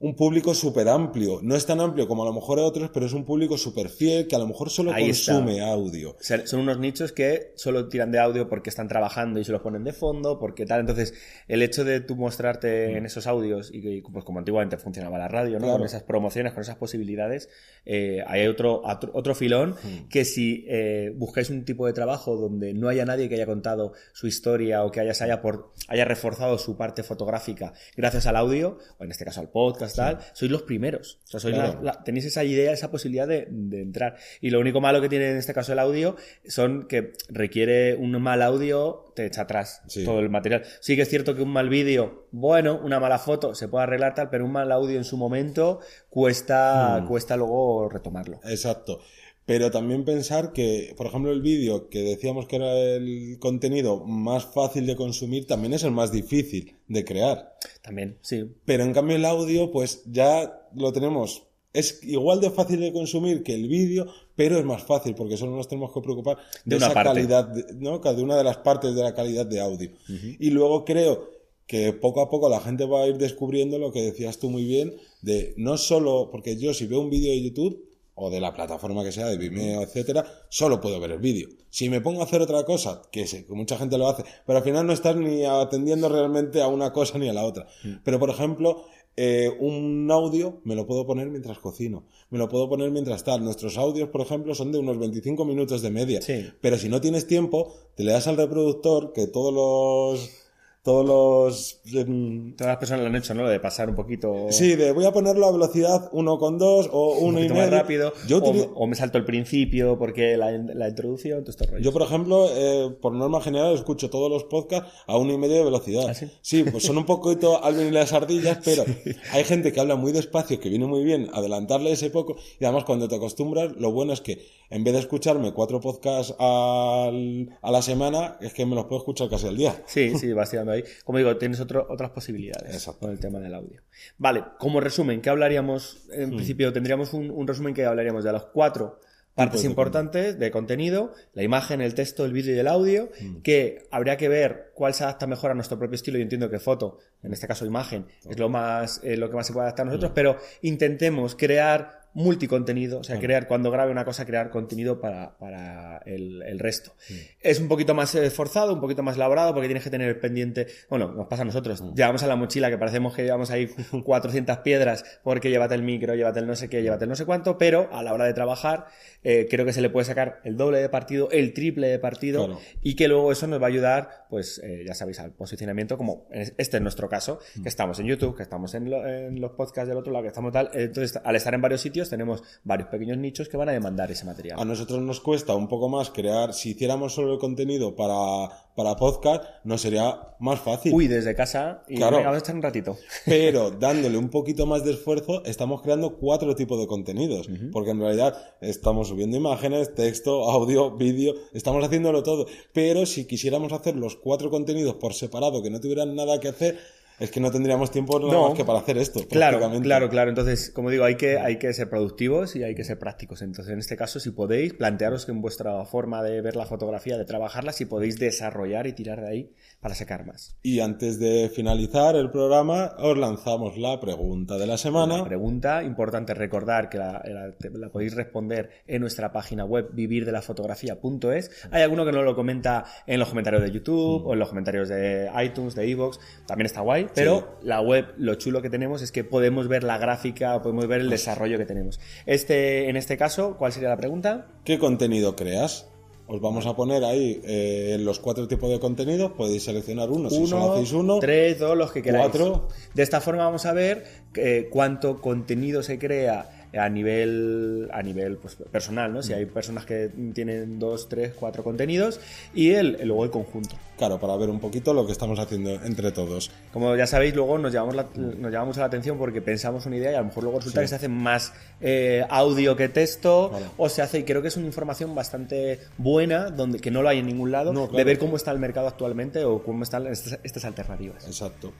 un 0.00 0.14
público 0.14 0.54
súper 0.54 0.88
amplio. 0.88 1.40
No 1.42 1.56
es 1.56 1.66
tan 1.66 1.80
amplio 1.80 2.06
como 2.06 2.22
a 2.22 2.26
lo 2.26 2.32
mejor 2.32 2.60
otros, 2.60 2.90
pero 2.94 3.06
es 3.06 3.12
un 3.12 3.24
público 3.24 3.58
súper 3.58 3.88
fiel 3.88 4.28
que 4.28 4.36
a 4.36 4.38
lo 4.38 4.46
mejor 4.46 4.70
solo 4.70 4.92
consume 4.92 5.60
audio. 5.60 6.16
son 6.20 6.60
unos 6.60 6.78
nichos 6.78 7.12
que 7.12 7.52
solo 7.56 7.88
tiran 7.88 8.12
de 8.12 8.20
audio 8.20 8.48
porque 8.48 8.70
están 8.70 8.86
trabajando 8.86 9.40
y 9.40 9.44
se 9.44 9.50
los 9.50 9.60
ponen 9.60 9.82
de 9.82 9.92
fondo, 9.92 10.38
porque 10.38 10.66
tal. 10.66 10.80
Entonces, 10.80 11.14
el 11.48 11.62
hecho 11.62 11.84
de 11.84 12.00
tú 12.00 12.14
mostrarte 12.14 12.96
en 12.96 13.06
esos 13.06 13.26
audios 13.26 13.70
y, 13.72 14.00
pues 14.02 14.24
como 14.24 14.38
antiguamente 14.38 14.76
funcionaba 14.76 15.18
la 15.18 15.28
radio, 15.28 15.58
¿no? 15.58 15.72
Con 15.72 15.82
esas 15.82 16.04
promociones, 16.04 16.52
con 16.52 16.62
esas 16.62 16.76
posibilidades, 16.76 17.48
eh, 17.84 18.22
hay 18.26 18.46
otro, 18.46 18.82
otro, 19.12 19.34
filón 19.34 19.76
que 20.10 20.24
si 20.24 20.64
eh, 20.68 21.12
buscáis 21.14 21.50
un 21.50 21.64
tipo 21.64 21.86
de 21.86 21.92
trabajo 21.92 22.36
donde 22.36 22.72
no 22.72 22.88
haya 22.88 23.04
nadie 23.04 23.28
que 23.28 23.34
haya 23.34 23.46
contado 23.46 23.92
su 24.12 24.26
historia 24.26 24.84
o 24.84 24.90
que 24.90 25.00
haya, 25.00 25.12
haya, 25.20 25.40
por, 25.40 25.72
haya 25.88 26.04
reforzado 26.04 26.58
su 26.58 26.76
parte 26.76 27.02
fotográfica 27.02 27.72
gracias 27.96 28.26
al 28.26 28.36
audio, 28.36 28.78
o 28.98 29.04
en 29.04 29.10
este 29.10 29.24
caso 29.24 29.40
al 29.40 29.50
podcast, 29.50 29.87
sois 29.88 30.50
los 30.50 30.62
primeros. 30.62 31.18
O 31.32 31.38
sea, 31.38 32.02
tenéis 32.04 32.26
esa 32.26 32.44
idea, 32.44 32.72
esa 32.72 32.90
posibilidad 32.90 33.26
de, 33.26 33.48
entrar. 33.72 34.16
Y 34.40 34.50
lo 34.50 34.60
único 34.60 34.80
malo 34.80 35.00
que 35.00 35.08
tiene 35.08 35.30
en 35.30 35.36
este 35.36 35.54
caso 35.54 35.72
el 35.72 35.78
audio 35.78 36.16
son 36.46 36.86
que 36.86 37.12
requiere 37.28 37.94
un 37.94 38.20
mal 38.20 38.42
audio, 38.42 39.12
te 39.14 39.26
echa 39.26 39.42
atrás 39.42 39.82
todo 40.04 40.20
el 40.20 40.30
material. 40.30 40.62
Sí 40.80 40.96
que 40.96 41.02
es 41.02 41.08
cierto 41.08 41.34
que 41.34 41.42
un 41.42 41.52
mal 41.52 41.68
vídeo, 41.68 42.26
bueno, 42.30 42.80
una 42.82 43.00
mala 43.00 43.18
foto 43.18 43.54
se 43.54 43.68
puede 43.68 43.84
arreglar 43.84 44.14
tal, 44.14 44.30
pero 44.30 44.44
un 44.44 44.52
mal 44.52 44.70
audio 44.72 44.96
en 44.96 45.04
su 45.04 45.16
momento 45.16 45.80
cuesta, 46.08 47.00
hmm. 47.00 47.06
cuesta 47.06 47.36
luego 47.36 47.88
retomarlo. 47.88 48.40
Exacto. 48.44 49.00
Pero 49.48 49.70
también 49.70 50.04
pensar 50.04 50.52
que, 50.52 50.92
por 50.94 51.06
ejemplo, 51.06 51.32
el 51.32 51.40
vídeo 51.40 51.88
que 51.88 52.02
decíamos 52.02 52.46
que 52.46 52.56
era 52.56 52.78
el 52.78 53.38
contenido 53.40 54.04
más 54.04 54.44
fácil 54.44 54.84
de 54.84 54.94
consumir, 54.94 55.46
también 55.46 55.72
es 55.72 55.84
el 55.84 55.90
más 55.90 56.12
difícil 56.12 56.76
de 56.86 57.02
crear. 57.02 57.56
También, 57.80 58.18
sí. 58.20 58.44
Pero 58.66 58.84
en 58.84 58.92
cambio 58.92 59.16
el 59.16 59.24
audio, 59.24 59.70
pues 59.70 60.02
ya 60.04 60.68
lo 60.74 60.92
tenemos. 60.92 61.44
Es 61.72 61.98
igual 62.02 62.42
de 62.42 62.50
fácil 62.50 62.80
de 62.80 62.92
consumir 62.92 63.42
que 63.42 63.54
el 63.54 63.68
vídeo, 63.68 64.12
pero 64.36 64.58
es 64.58 64.66
más 64.66 64.82
fácil 64.82 65.14
porque 65.14 65.38
solo 65.38 65.56
nos 65.56 65.66
tenemos 65.66 65.94
que 65.94 66.02
preocupar 66.02 66.36
de, 66.66 66.76
esa 66.76 66.92
calidad, 66.92 67.50
¿no? 67.76 68.00
De 68.00 68.22
una 68.22 68.36
de 68.36 68.44
las 68.44 68.58
partes 68.58 68.94
de 68.94 69.02
la 69.02 69.14
calidad 69.14 69.46
de 69.46 69.60
audio. 69.60 69.90
Y 70.38 70.50
luego 70.50 70.84
creo 70.84 71.30
que 71.66 71.94
poco 71.94 72.20
a 72.20 72.28
poco 72.28 72.50
la 72.50 72.60
gente 72.60 72.84
va 72.84 73.04
a 73.04 73.06
ir 73.06 73.16
descubriendo 73.16 73.78
lo 73.78 73.92
que 73.92 74.02
decías 74.02 74.38
tú 74.38 74.50
muy 74.50 74.66
bien, 74.66 74.94
de 75.22 75.54
no 75.56 75.78
solo, 75.78 76.28
porque 76.30 76.58
yo 76.58 76.74
si 76.74 76.86
veo 76.86 77.00
un 77.00 77.08
vídeo 77.08 77.30
de 77.30 77.42
YouTube, 77.42 77.87
o 78.18 78.30
de 78.30 78.40
la 78.40 78.52
plataforma 78.52 79.04
que 79.04 79.12
sea, 79.12 79.26
de 79.26 79.38
Vimeo, 79.38 79.82
etcétera, 79.82 80.24
solo 80.48 80.80
puedo 80.80 80.98
ver 81.00 81.12
el 81.12 81.18
vídeo. 81.18 81.48
Si 81.70 81.88
me 81.88 82.00
pongo 82.00 82.20
a 82.20 82.24
hacer 82.24 82.42
otra 82.42 82.64
cosa, 82.64 83.02
que 83.10 83.26
sé, 83.26 83.44
que 83.44 83.52
mucha 83.54 83.78
gente 83.78 83.98
lo 83.98 84.08
hace, 84.08 84.24
pero 84.46 84.58
al 84.58 84.64
final 84.64 84.86
no 84.86 84.92
estás 84.92 85.16
ni 85.16 85.44
atendiendo 85.44 86.08
realmente 86.08 86.60
a 86.60 86.68
una 86.68 86.92
cosa 86.92 87.18
ni 87.18 87.28
a 87.28 87.32
la 87.32 87.44
otra. 87.44 87.66
Mm. 87.84 87.96
Pero 88.04 88.18
por 88.18 88.30
ejemplo, 88.30 88.84
eh, 89.16 89.50
un 89.58 90.08
audio 90.10 90.60
me 90.64 90.76
lo 90.76 90.86
puedo 90.86 91.04
poner 91.04 91.28
mientras 91.28 91.58
cocino, 91.58 92.04
me 92.30 92.38
lo 92.38 92.48
puedo 92.48 92.68
poner 92.68 92.90
mientras 92.90 93.24
tal. 93.24 93.42
Nuestros 93.42 93.76
audios, 93.76 94.10
por 94.10 94.20
ejemplo, 94.20 94.54
son 94.54 94.70
de 94.70 94.78
unos 94.78 94.98
25 94.98 95.44
minutos 95.44 95.82
de 95.82 95.90
media. 95.90 96.22
Sí. 96.22 96.46
Pero 96.60 96.78
si 96.78 96.88
no 96.88 97.00
tienes 97.00 97.26
tiempo, 97.26 97.74
te 97.96 98.04
le 98.04 98.12
das 98.12 98.28
al 98.28 98.36
reproductor 98.36 99.12
que 99.12 99.26
todos 99.26 99.52
los 99.52 100.47
todos 100.82 101.04
los... 101.06 101.80
em, 101.94 102.54
Todas 102.56 102.70
las 102.72 102.76
personas 102.78 103.02
lo 103.02 103.08
han 103.08 103.16
hecho, 103.16 103.34
¿no? 103.34 103.42
Lo 103.42 103.48
de 103.50 103.60
pasar 103.60 103.88
un 103.90 103.94
poquito... 103.94 104.46
Sí, 104.50 104.74
de 104.76 104.92
voy 104.92 105.04
a 105.04 105.12
ponerlo 105.12 105.46
a 105.46 105.52
velocidad 105.52 106.10
1,2 106.12 106.88
o 106.92 107.18
un 107.18 107.34
1,5. 107.34 107.36
poquito 107.36 107.54
más 107.54 107.70
rápido. 107.70 108.12
Yo, 108.26 108.38
o, 108.38 108.40
utili- 108.40 108.70
o 108.74 108.86
me 108.86 108.94
salto 108.94 109.18
el 109.18 109.24
principio 109.24 109.98
porque 109.98 110.36
la, 110.36 110.50
la 110.52 110.88
introducción, 110.88 111.40
todo 111.40 111.50
esto 111.50 111.64
rollo. 111.66 111.82
yo, 111.84 111.92
por 111.92 112.02
ejemplo, 112.02 112.48
eh, 112.50 112.90
por 113.02 113.12
norma 113.12 113.40
general, 113.40 113.74
escucho 113.74 114.08
todos 114.10 114.30
los 114.30 114.44
podcasts 114.44 114.90
a 115.06 115.16
una 115.18 115.32
y 115.34 115.38
media 115.38 115.58
de 115.58 115.64
velocidad. 115.64 116.06
¿Ah, 116.08 116.14
sí? 116.42 116.64
pues 116.64 116.84
son 116.84 116.96
un 116.98 117.04
poquito 117.06 117.62
Alvin 117.62 117.88
y 117.88 117.90
las 117.90 118.12
ardillas, 118.12 118.58
pero 118.64 118.84
hay 119.32 119.44
gente 119.44 119.72
que 119.72 119.80
habla 119.80 119.96
muy 119.96 120.12
despacio, 120.12 120.58
que 120.60 120.68
viene 120.70 120.86
muy 120.86 121.04
bien 121.04 121.28
adelantarle 121.34 121.92
ese 121.92 122.10
poco. 122.10 122.36
Y 122.58 122.64
además, 122.64 122.84
cuando 122.84 123.08
te 123.08 123.16
acostumbras, 123.16 123.72
lo 123.76 123.92
bueno 123.92 124.12
es 124.12 124.20
que 124.20 124.38
en 124.70 124.84
vez 124.84 124.92
de 124.94 125.00
escucharme 125.00 125.52
cuatro 125.52 125.80
podcasts 125.80 126.34
al- 126.38 127.58
a 127.62 127.70
la 127.70 127.82
semana, 127.82 128.36
es 128.40 128.52
que 128.52 128.66
me 128.66 128.74
los 128.74 128.84
puedo 128.84 128.98
escuchar 128.98 129.28
casi 129.28 129.46
al 129.48 129.56
día. 129.56 129.82
Sí, 129.86 130.16
sí, 130.18 130.32
vas 130.32 130.48
ahí. 130.72 130.84
Como 131.04 131.18
digo, 131.18 131.36
tienes 131.36 131.60
otro- 131.60 131.86
otras 131.88 132.10
posibilidades 132.10 132.72
Exacto. 132.74 133.00
con 133.00 133.10
el 133.10 133.18
tema 133.18 133.38
del 133.40 133.54
audio. 133.54 133.82
Vale, 134.18 134.44
como 134.58 134.80
resumen, 134.80 135.20
¿qué 135.20 135.30
hablaríamos? 135.30 136.06
Hmm. 136.08 136.20
En 136.22 136.30
principio 136.30 136.72
tendríamos 136.72 137.12
un, 137.14 137.30
un 137.30 137.46
resumen 137.46 137.74
que 137.74 137.84
hablaríamos 137.84 138.24
de 138.24 138.32
los 138.32 138.44
cuatro 138.46 139.00
partes 139.34 139.62
importantes 139.62 140.36
de 140.36 140.50
contenido, 140.50 141.12
la 141.32 141.44
imagen, 141.44 141.80
el 141.80 141.94
texto, 141.94 142.24
el 142.24 142.32
vídeo 142.32 142.56
y 142.56 142.58
el 142.58 142.66
audio, 142.66 143.08
Hmm. 143.20 143.40
que 143.42 143.86
habría 143.92 144.16
que 144.16 144.28
ver 144.28 144.72
cuál 144.74 144.94
se 144.94 145.04
adapta 145.04 145.28
mejor 145.28 145.52
a 145.52 145.54
nuestro 145.54 145.78
propio 145.78 145.94
estilo. 145.94 146.18
Yo 146.18 146.24
entiendo 146.24 146.50
que 146.50 146.58
foto, 146.58 146.98
en 147.22 147.32
este 147.32 147.46
caso 147.46 147.64
imagen, 147.64 148.06
es 148.28 148.36
lo 148.36 148.48
más 148.48 149.00
eh, 149.04 149.16
lo 149.16 149.30
que 149.30 149.36
más 149.36 149.46
se 149.46 149.52
puede 149.52 149.66
adaptar 149.66 149.84
a 149.86 149.90
nosotros, 149.90 150.10
pero 150.12 150.38
intentemos 150.62 151.36
crear 151.36 151.97
multicontenido, 152.14 152.98
o 153.00 153.04
sea, 153.04 153.18
crear, 153.20 153.46
cuando 153.46 153.70
grabe 153.70 153.92
una 153.92 154.04
cosa, 154.04 154.26
crear 154.26 154.50
contenido 154.50 155.00
para, 155.00 155.36
para 155.38 155.98
el, 156.04 156.42
el 156.42 156.58
resto. 156.58 156.92
Es 157.40 157.60
un 157.60 157.68
poquito 157.68 157.94
más 157.94 158.14
esforzado, 158.14 158.72
un 158.74 158.80
poquito 158.80 159.02
más 159.02 159.16
elaborado, 159.16 159.52
porque 159.54 159.68
tienes 159.68 159.84
que 159.84 159.90
tener 159.90 160.18
pendiente, 160.20 160.66
bueno, 160.90 161.12
nos 161.12 161.26
pasa 161.28 161.42
a 161.42 161.44
nosotros, 161.44 161.82
llevamos 161.94 162.22
a 162.22 162.26
la 162.26 162.36
mochila 162.36 162.70
que 162.70 162.78
parecemos 162.78 163.14
que 163.14 163.22
llevamos 163.22 163.50
ahí 163.50 163.68
400 164.04 164.58
piedras, 164.58 165.04
porque 165.22 165.50
llévate 165.50 165.74
el 165.74 165.82
micro, 165.82 166.14
llévate 166.14 166.40
el 166.40 166.46
no 166.46 166.56
sé 166.56 166.68
qué, 166.68 166.82
llévate 166.82 167.04
el 167.04 167.10
no 167.10 167.16
sé 167.16 167.24
cuánto, 167.24 167.56
pero 167.58 167.88
a 167.92 168.02
la 168.02 168.12
hora 168.12 168.24
de 168.24 168.34
trabajar, 168.34 168.86
eh, 169.22 169.46
creo 169.50 169.64
que 169.64 169.72
se 169.72 169.80
le 169.80 169.90
puede 169.90 170.04
sacar 170.04 170.40
el 170.44 170.56
doble 170.56 170.78
de 170.80 170.88
partido, 170.88 171.28
el 171.30 171.52
triple 171.52 171.88
de 171.88 171.98
partido, 171.98 172.46
Claro. 172.46 172.60
y 172.82 172.96
que 172.96 173.08
luego 173.08 173.30
eso 173.32 173.46
nos 173.46 173.60
va 173.60 173.66
a 173.66 173.68
ayudar, 173.68 174.17
pues, 174.28 174.60
eh, 174.64 174.84
ya 174.86 174.94
sabéis, 174.94 175.20
al 175.20 175.32
posicionamiento, 175.32 175.96
como 175.96 176.26
este 176.30 176.76
es 176.76 176.82
nuestro 176.82 177.08
caso, 177.08 177.38
que 177.62 177.68
estamos 177.68 177.98
en 178.00 178.06
YouTube, 178.06 178.36
que 178.36 178.42
estamos 178.42 178.74
en, 178.74 178.90
lo- 178.90 179.06
en 179.06 179.40
los 179.40 179.52
podcasts 179.52 179.88
del 179.88 179.96
otro 179.98 180.12
lado, 180.12 180.22
que 180.22 180.28
estamos 180.28 180.52
tal, 180.52 180.70
entonces, 180.74 181.20
al 181.24 181.36
estar 181.36 181.54
en 181.54 181.60
varios 181.62 181.80
sitios, 181.80 182.10
tenemos 182.10 182.42
varios 182.64 182.88
pequeños 182.88 183.18
nichos 183.18 183.48
que 183.48 183.56
van 183.56 183.68
a 183.68 183.72
demandar 183.72 184.10
ese 184.10 184.24
material. 184.24 184.58
A 184.60 184.64
nosotros 184.64 185.00
nos 185.00 185.20
cuesta 185.20 185.54
un 185.54 185.68
poco 185.68 185.88
más 185.88 186.10
crear, 186.10 186.52
si 186.54 186.70
hiciéramos 186.70 187.14
solo 187.14 187.32
el 187.34 187.38
contenido 187.38 187.96
para, 187.96 188.48
para 188.76 188.96
podcast, 188.96 189.44
nos 189.64 189.80
sería 189.80 190.20
más 190.40 190.60
fácil. 190.60 190.92
Uy, 190.94 191.08
desde 191.08 191.34
casa, 191.34 191.82
y 191.88 191.96
Claro. 191.96 192.18
vamos 192.18 192.34
a 192.36 192.38
echar 192.38 192.54
un 192.54 192.62
ratito. 192.62 192.96
Pero 193.24 193.70
dándole 193.70 194.16
un 194.18 194.28
poquito 194.28 194.66
más 194.66 194.84
de 194.84 194.92
esfuerzo, 194.92 195.44
estamos 195.44 195.82
creando 195.82 196.16
cuatro 196.18 196.54
tipos 196.54 196.78
de 196.78 196.86
contenidos. 196.86 197.48
Porque 197.72 197.90
en 197.90 198.00
realidad 198.00 198.36
estamos 198.60 199.08
subiendo 199.08 199.36
imágenes, 199.36 199.94
texto, 199.94 200.50
audio, 200.50 200.96
vídeo, 200.96 201.34
estamos 201.52 201.84
haciéndolo 201.84 202.22
todo. 202.22 202.46
Pero 202.72 203.06
si 203.06 203.26
quisiéramos 203.26 203.72
hacer 203.72 203.96
los 203.96 204.17
cuatro 204.22 204.50
contenidos 204.50 204.94
por 204.96 205.14
separado, 205.14 205.62
que 205.62 205.70
no 205.70 205.80
tuvieran 205.80 206.14
nada 206.14 206.40
que 206.40 206.48
hacer, 206.48 206.78
es 207.18 207.30
que 207.30 207.40
no 207.40 207.50
tendríamos 207.50 207.90
tiempo 207.90 208.18
nada 208.20 208.32
No. 208.32 208.48
más 208.48 208.56
que 208.56 208.64
para 208.64 208.78
hacer 208.80 208.98
esto. 208.98 209.20
Claro, 209.28 209.58
claro, 209.82 210.08
claro. 210.08 210.30
Entonces, 210.30 210.70
como 210.70 210.90
digo, 210.90 211.04
hay 211.04 211.16
que, 211.16 211.38
hay 211.38 211.58
que 211.58 211.72
ser 211.72 211.88
productivos 211.90 212.54
y 212.56 212.62
hay 212.62 212.74
que 212.74 212.84
ser 212.84 212.98
prácticos. 212.98 213.42
Entonces, 213.42 213.72
en 213.72 213.78
este 213.80 213.96
caso, 213.96 214.20
si 214.20 214.30
podéis, 214.30 214.74
plantearos 214.74 215.26
que 215.26 215.32
en 215.32 215.40
vuestra 215.40 215.84
forma 215.84 216.22
de 216.22 216.40
ver 216.40 216.56
la 216.56 216.66
fotografía, 216.66 217.16
de 217.18 217.24
trabajarla, 217.24 217.72
si 217.72 217.84
podéis 217.86 218.18
desarrollar 218.18 218.86
y 218.86 218.92
tirar 218.92 219.20
de 219.20 219.28
ahí 219.28 219.52
para 219.80 219.94
sacar 219.94 220.26
más. 220.26 220.56
Y 220.62 220.80
antes 220.80 221.18
de 221.18 221.50
finalizar 221.54 222.16
el 222.16 222.30
programa, 222.30 222.94
os 222.98 223.16
lanzamos 223.16 223.76
la 223.76 224.00
pregunta 224.00 224.56
de 224.58 224.66
la 224.66 224.76
semana. 224.78 225.14
Una 225.16 225.24
pregunta 225.24 225.82
importante 225.82 226.34
recordar 226.34 226.88
que 226.88 226.98
la, 226.98 227.22
la- 227.24 227.52
la 227.72 227.88
podéis 227.90 228.14
responder 228.14 228.70
en 228.86 229.00
nuestra 229.00 229.32
página 229.32 229.64
web 229.64 229.90
vivirdelafotografía.es. 229.92 231.50
Hay 231.70 231.82
alguno 231.82 232.04
que 232.04 232.12
nos 232.12 232.24
lo 232.24 232.34
comenta 232.34 232.84
en 233.06 233.18
los 233.18 233.28
comentarios 233.28 233.62
de 233.62 233.70
YouTube 233.70 234.26
o 234.26 234.32
en 234.32 234.38
los 234.38 234.48
comentarios 234.48 234.88
de 234.88 235.30
iTunes, 235.44 235.74
de 235.74 235.86
iVoox. 235.88 236.18
También 236.46 236.66
está 236.66 236.80
guay, 236.80 237.07
pero 237.14 237.58
la 237.62 237.80
web, 237.80 238.06
lo 238.16 238.34
chulo 238.34 238.62
que 238.62 238.70
tenemos 238.70 239.02
es 239.02 239.12
que 239.12 239.24
podemos 239.24 239.68
ver 239.68 239.84
la 239.84 239.98
gráfica 239.98 240.60
podemos 240.62 240.86
ver 240.86 241.00
el 241.00 241.10
desarrollo 241.10 241.58
que 241.58 241.66
tenemos. 241.66 242.00
Este, 242.26 242.88
en 242.88 242.96
este 242.96 243.16
caso, 243.16 243.56
¿cuál 243.56 243.72
sería 243.72 243.88
la 243.88 243.96
pregunta? 243.96 244.46
¿Qué 244.64 244.78
contenido 244.78 245.36
creas? 245.36 245.86
Os 246.30 246.42
vamos 246.42 246.66
a 246.66 246.76
poner 246.76 247.04
ahí 247.04 247.40
eh, 247.44 247.96
los 248.00 248.18
cuatro 248.18 248.46
tipos 248.46 248.68
de 248.70 248.78
contenidos. 248.78 249.32
Podéis 249.32 249.64
seleccionar 249.64 250.10
uno, 250.10 250.28
si 250.28 250.46
solo 250.46 250.72
hacéis 250.74 250.92
uno. 250.92 251.20
tres, 251.20 251.58
dos, 251.58 251.74
los 251.74 251.90
que 251.90 252.02
queráis. 252.02 252.28
cuatro. 252.28 252.68
De 252.92 253.02
esta 253.02 253.22
forma 253.22 253.44
vamos 253.44 253.64
a 253.64 253.72
ver 253.72 254.04
eh, 254.34 254.68
cuánto 254.70 255.22
contenido 255.22 255.82
se 255.82 255.98
crea 255.98 256.57
a 256.76 256.88
nivel 256.88 257.88
a 257.92 258.02
nivel 258.02 258.36
pues, 258.36 258.56
personal, 258.70 259.12
¿no? 259.12 259.22
Si 259.22 259.32
hay 259.32 259.46
personas 259.46 259.86
que 259.86 260.10
tienen 260.34 260.78
dos, 260.78 261.08
tres, 261.08 261.32
cuatro 261.38 261.64
contenidos 261.64 262.20
y 262.54 262.70
el, 262.70 262.98
luego 263.04 263.24
el 263.24 263.30
conjunto. 263.30 263.76
Claro, 263.96 264.18
para 264.20 264.36
ver 264.36 264.48
un 264.50 264.60
poquito 264.60 264.94
lo 264.94 265.04
que 265.06 265.12
estamos 265.12 265.38
haciendo 265.38 265.70
entre 265.84 266.12
todos. 266.12 266.50
Como 266.72 266.94
ya 266.94 267.06
sabéis, 267.06 267.34
luego 267.34 267.58
nos 267.58 267.72
llamamos 267.72 267.96
la, 267.96 268.06
nos 268.14 268.52
llama 268.52 268.66
mucho 268.66 268.80
la 268.80 268.86
atención 268.86 269.18
porque 269.18 269.40
pensamos 269.42 269.86
una 269.86 269.96
idea 269.96 270.12
y 270.12 270.14
a 270.14 270.18
lo 270.20 270.26
mejor 270.26 270.44
luego 270.44 270.58
resulta 270.58 270.80
Sí. 270.80 270.84
que 270.84 270.88
se 270.88 270.94
hace 270.94 271.08
más 271.08 271.52
eh, 271.80 272.24
audio 272.28 272.76
que 272.76 272.88
texto 272.88 273.50
o 273.76 273.88
se 273.88 274.02
hace, 274.02 274.20
y 274.20 274.24
creo 274.24 274.42
que 274.42 274.48
es 274.48 274.56
una 274.56 274.66
información 274.66 275.14
bastante 275.14 275.80
buena, 275.96 276.50
donde 276.50 276.78
que 276.78 276.90
no 276.90 277.02
lo 277.02 277.08
hay 277.08 277.18
en 277.18 277.26
ningún 277.26 277.50
lado, 277.50 277.72
No, 277.72 277.88
de 277.88 278.04
ver 278.04 278.18
cómo 278.18 278.36
está 278.36 278.52
el 278.52 278.58
mercado 278.58 278.86
actualmente 278.88 279.44
o 279.44 279.62
cómo 279.62 279.82
están 279.82 280.06
estas, 280.06 280.38
estas 280.44 280.64
alternativas. 280.64 281.26
Exacto. 281.26 281.72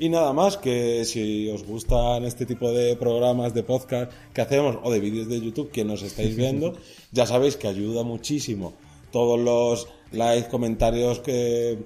Y 0.00 0.08
nada 0.10 0.32
más 0.32 0.56
que 0.56 1.04
si 1.04 1.48
os 1.50 1.64
gustan 1.64 2.24
este 2.24 2.46
tipo 2.46 2.70
de 2.70 2.94
programas 2.94 3.52
de 3.52 3.64
podcast 3.64 4.12
que 4.32 4.40
hacemos 4.40 4.78
o 4.84 4.92
de 4.92 5.00
vídeos 5.00 5.28
de 5.28 5.40
YouTube 5.40 5.72
que 5.72 5.84
nos 5.84 6.02
estáis 6.02 6.36
viendo, 6.36 6.74
ya 7.10 7.26
sabéis 7.26 7.56
que 7.56 7.66
ayuda 7.66 8.04
muchísimo. 8.04 8.74
Todos 9.10 9.40
los 9.40 9.88
likes, 10.12 10.48
comentarios, 10.50 11.18
que 11.18 11.78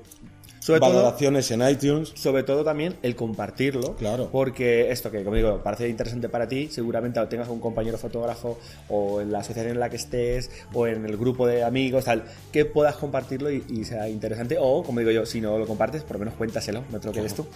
Sobre 0.63 0.81
todo- 0.81 0.91
valoraciones 0.95 1.51
en 1.51 1.69
iTunes. 1.69 2.13
sobre 2.15 2.45
todo 2.45 2.63
también 2.65 2.97
el 3.03 3.17
compartirlo. 3.17 3.97
Claro. 3.97 4.29
Porque 4.31 4.91
esto 4.93 5.11
que, 5.11 5.25
como 5.25 5.35
digo, 5.37 5.61
parece 5.63 5.89
interesante 5.89 6.29
para 6.29 6.47
ti, 6.47 6.69
seguramente 6.71 7.19
lo 7.19 7.27
tengas 7.29 7.49
un 7.49 7.59
compañero 7.59 7.99
fotógrafo 7.99 8.59
o 8.89 9.21
en 9.21 9.33
la 9.33 9.41
asociación 9.41 9.73
en 9.73 9.81
la 9.81 9.91
que 9.91 9.97
estés 9.97 10.51
o 10.73 10.87
en 10.87 11.05
el 11.05 11.17
grupo 11.17 11.47
de 11.47 11.65
amigos, 11.65 12.05
tal, 12.05 12.23
que 12.53 12.65
puedas 12.65 12.95
compartirlo 12.97 13.51
y, 13.51 13.65
y 13.69 13.85
sea 13.85 14.09
interesante. 14.09 14.57
O, 14.61 14.85
como 14.85 15.01
digo 15.01 15.11
yo, 15.11 15.27
si 15.27 15.41
no 15.41 15.59
lo 15.59 15.67
compartes, 15.67 16.05
por 16.05 16.13
lo 16.15 16.21
menos 16.21 16.35
cuéntaselo, 16.35 16.85
no 16.91 17.01
te 17.01 17.09
lo 17.09 17.13
quedes 17.13 17.35
tú. 17.35 17.47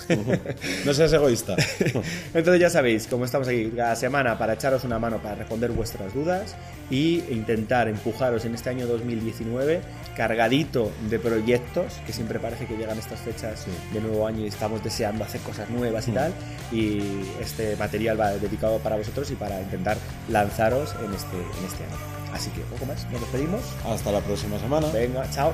No 0.84 0.92
seas 0.92 1.12
egoísta. 1.12 1.54
Entonces 2.34 2.60
ya 2.60 2.70
sabéis, 2.70 3.06
como 3.06 3.24
estamos 3.24 3.46
aquí 3.46 3.70
cada 3.76 3.94
semana 3.94 4.36
para 4.36 4.54
echaros 4.54 4.82
una 4.84 4.98
mano 4.98 5.18
para 5.22 5.36
responder 5.36 5.70
vuestras 5.70 6.12
dudas 6.12 6.56
y 6.90 7.22
intentar 7.30 7.88
empujaros 7.88 8.44
en 8.44 8.54
este 8.54 8.70
año 8.70 8.86
2019 8.86 9.80
cargadito 10.16 10.90
de 11.10 11.18
proyectos, 11.18 11.94
que 12.06 12.12
siempre 12.12 12.38
parece 12.38 12.66
que 12.66 12.76
llegan 12.76 12.95
estas 12.98 13.20
fechas 13.20 13.66
de 13.92 14.00
nuevo 14.00 14.26
año 14.26 14.40
y 14.44 14.48
estamos 14.48 14.82
deseando 14.82 15.24
hacer 15.24 15.40
cosas 15.40 15.68
nuevas 15.70 16.08
y 16.08 16.12
tal. 16.12 16.32
Y 16.72 17.00
este 17.40 17.76
material 17.76 18.20
va 18.20 18.32
dedicado 18.32 18.78
para 18.78 18.96
vosotros 18.96 19.30
y 19.30 19.34
para 19.34 19.60
intentar 19.60 19.96
lanzaros 20.28 20.94
en 21.04 21.12
este, 21.14 21.36
en 21.36 21.64
este 21.64 21.84
año. 21.84 21.96
Así 22.32 22.50
que 22.50 22.60
poco 22.62 22.86
más, 22.86 23.06
nos 23.10 23.20
despedimos. 23.20 23.62
Hasta 23.84 24.12
la 24.12 24.20
próxima 24.20 24.58
semana. 24.58 24.88
Venga, 24.88 25.28
chao. 25.30 25.52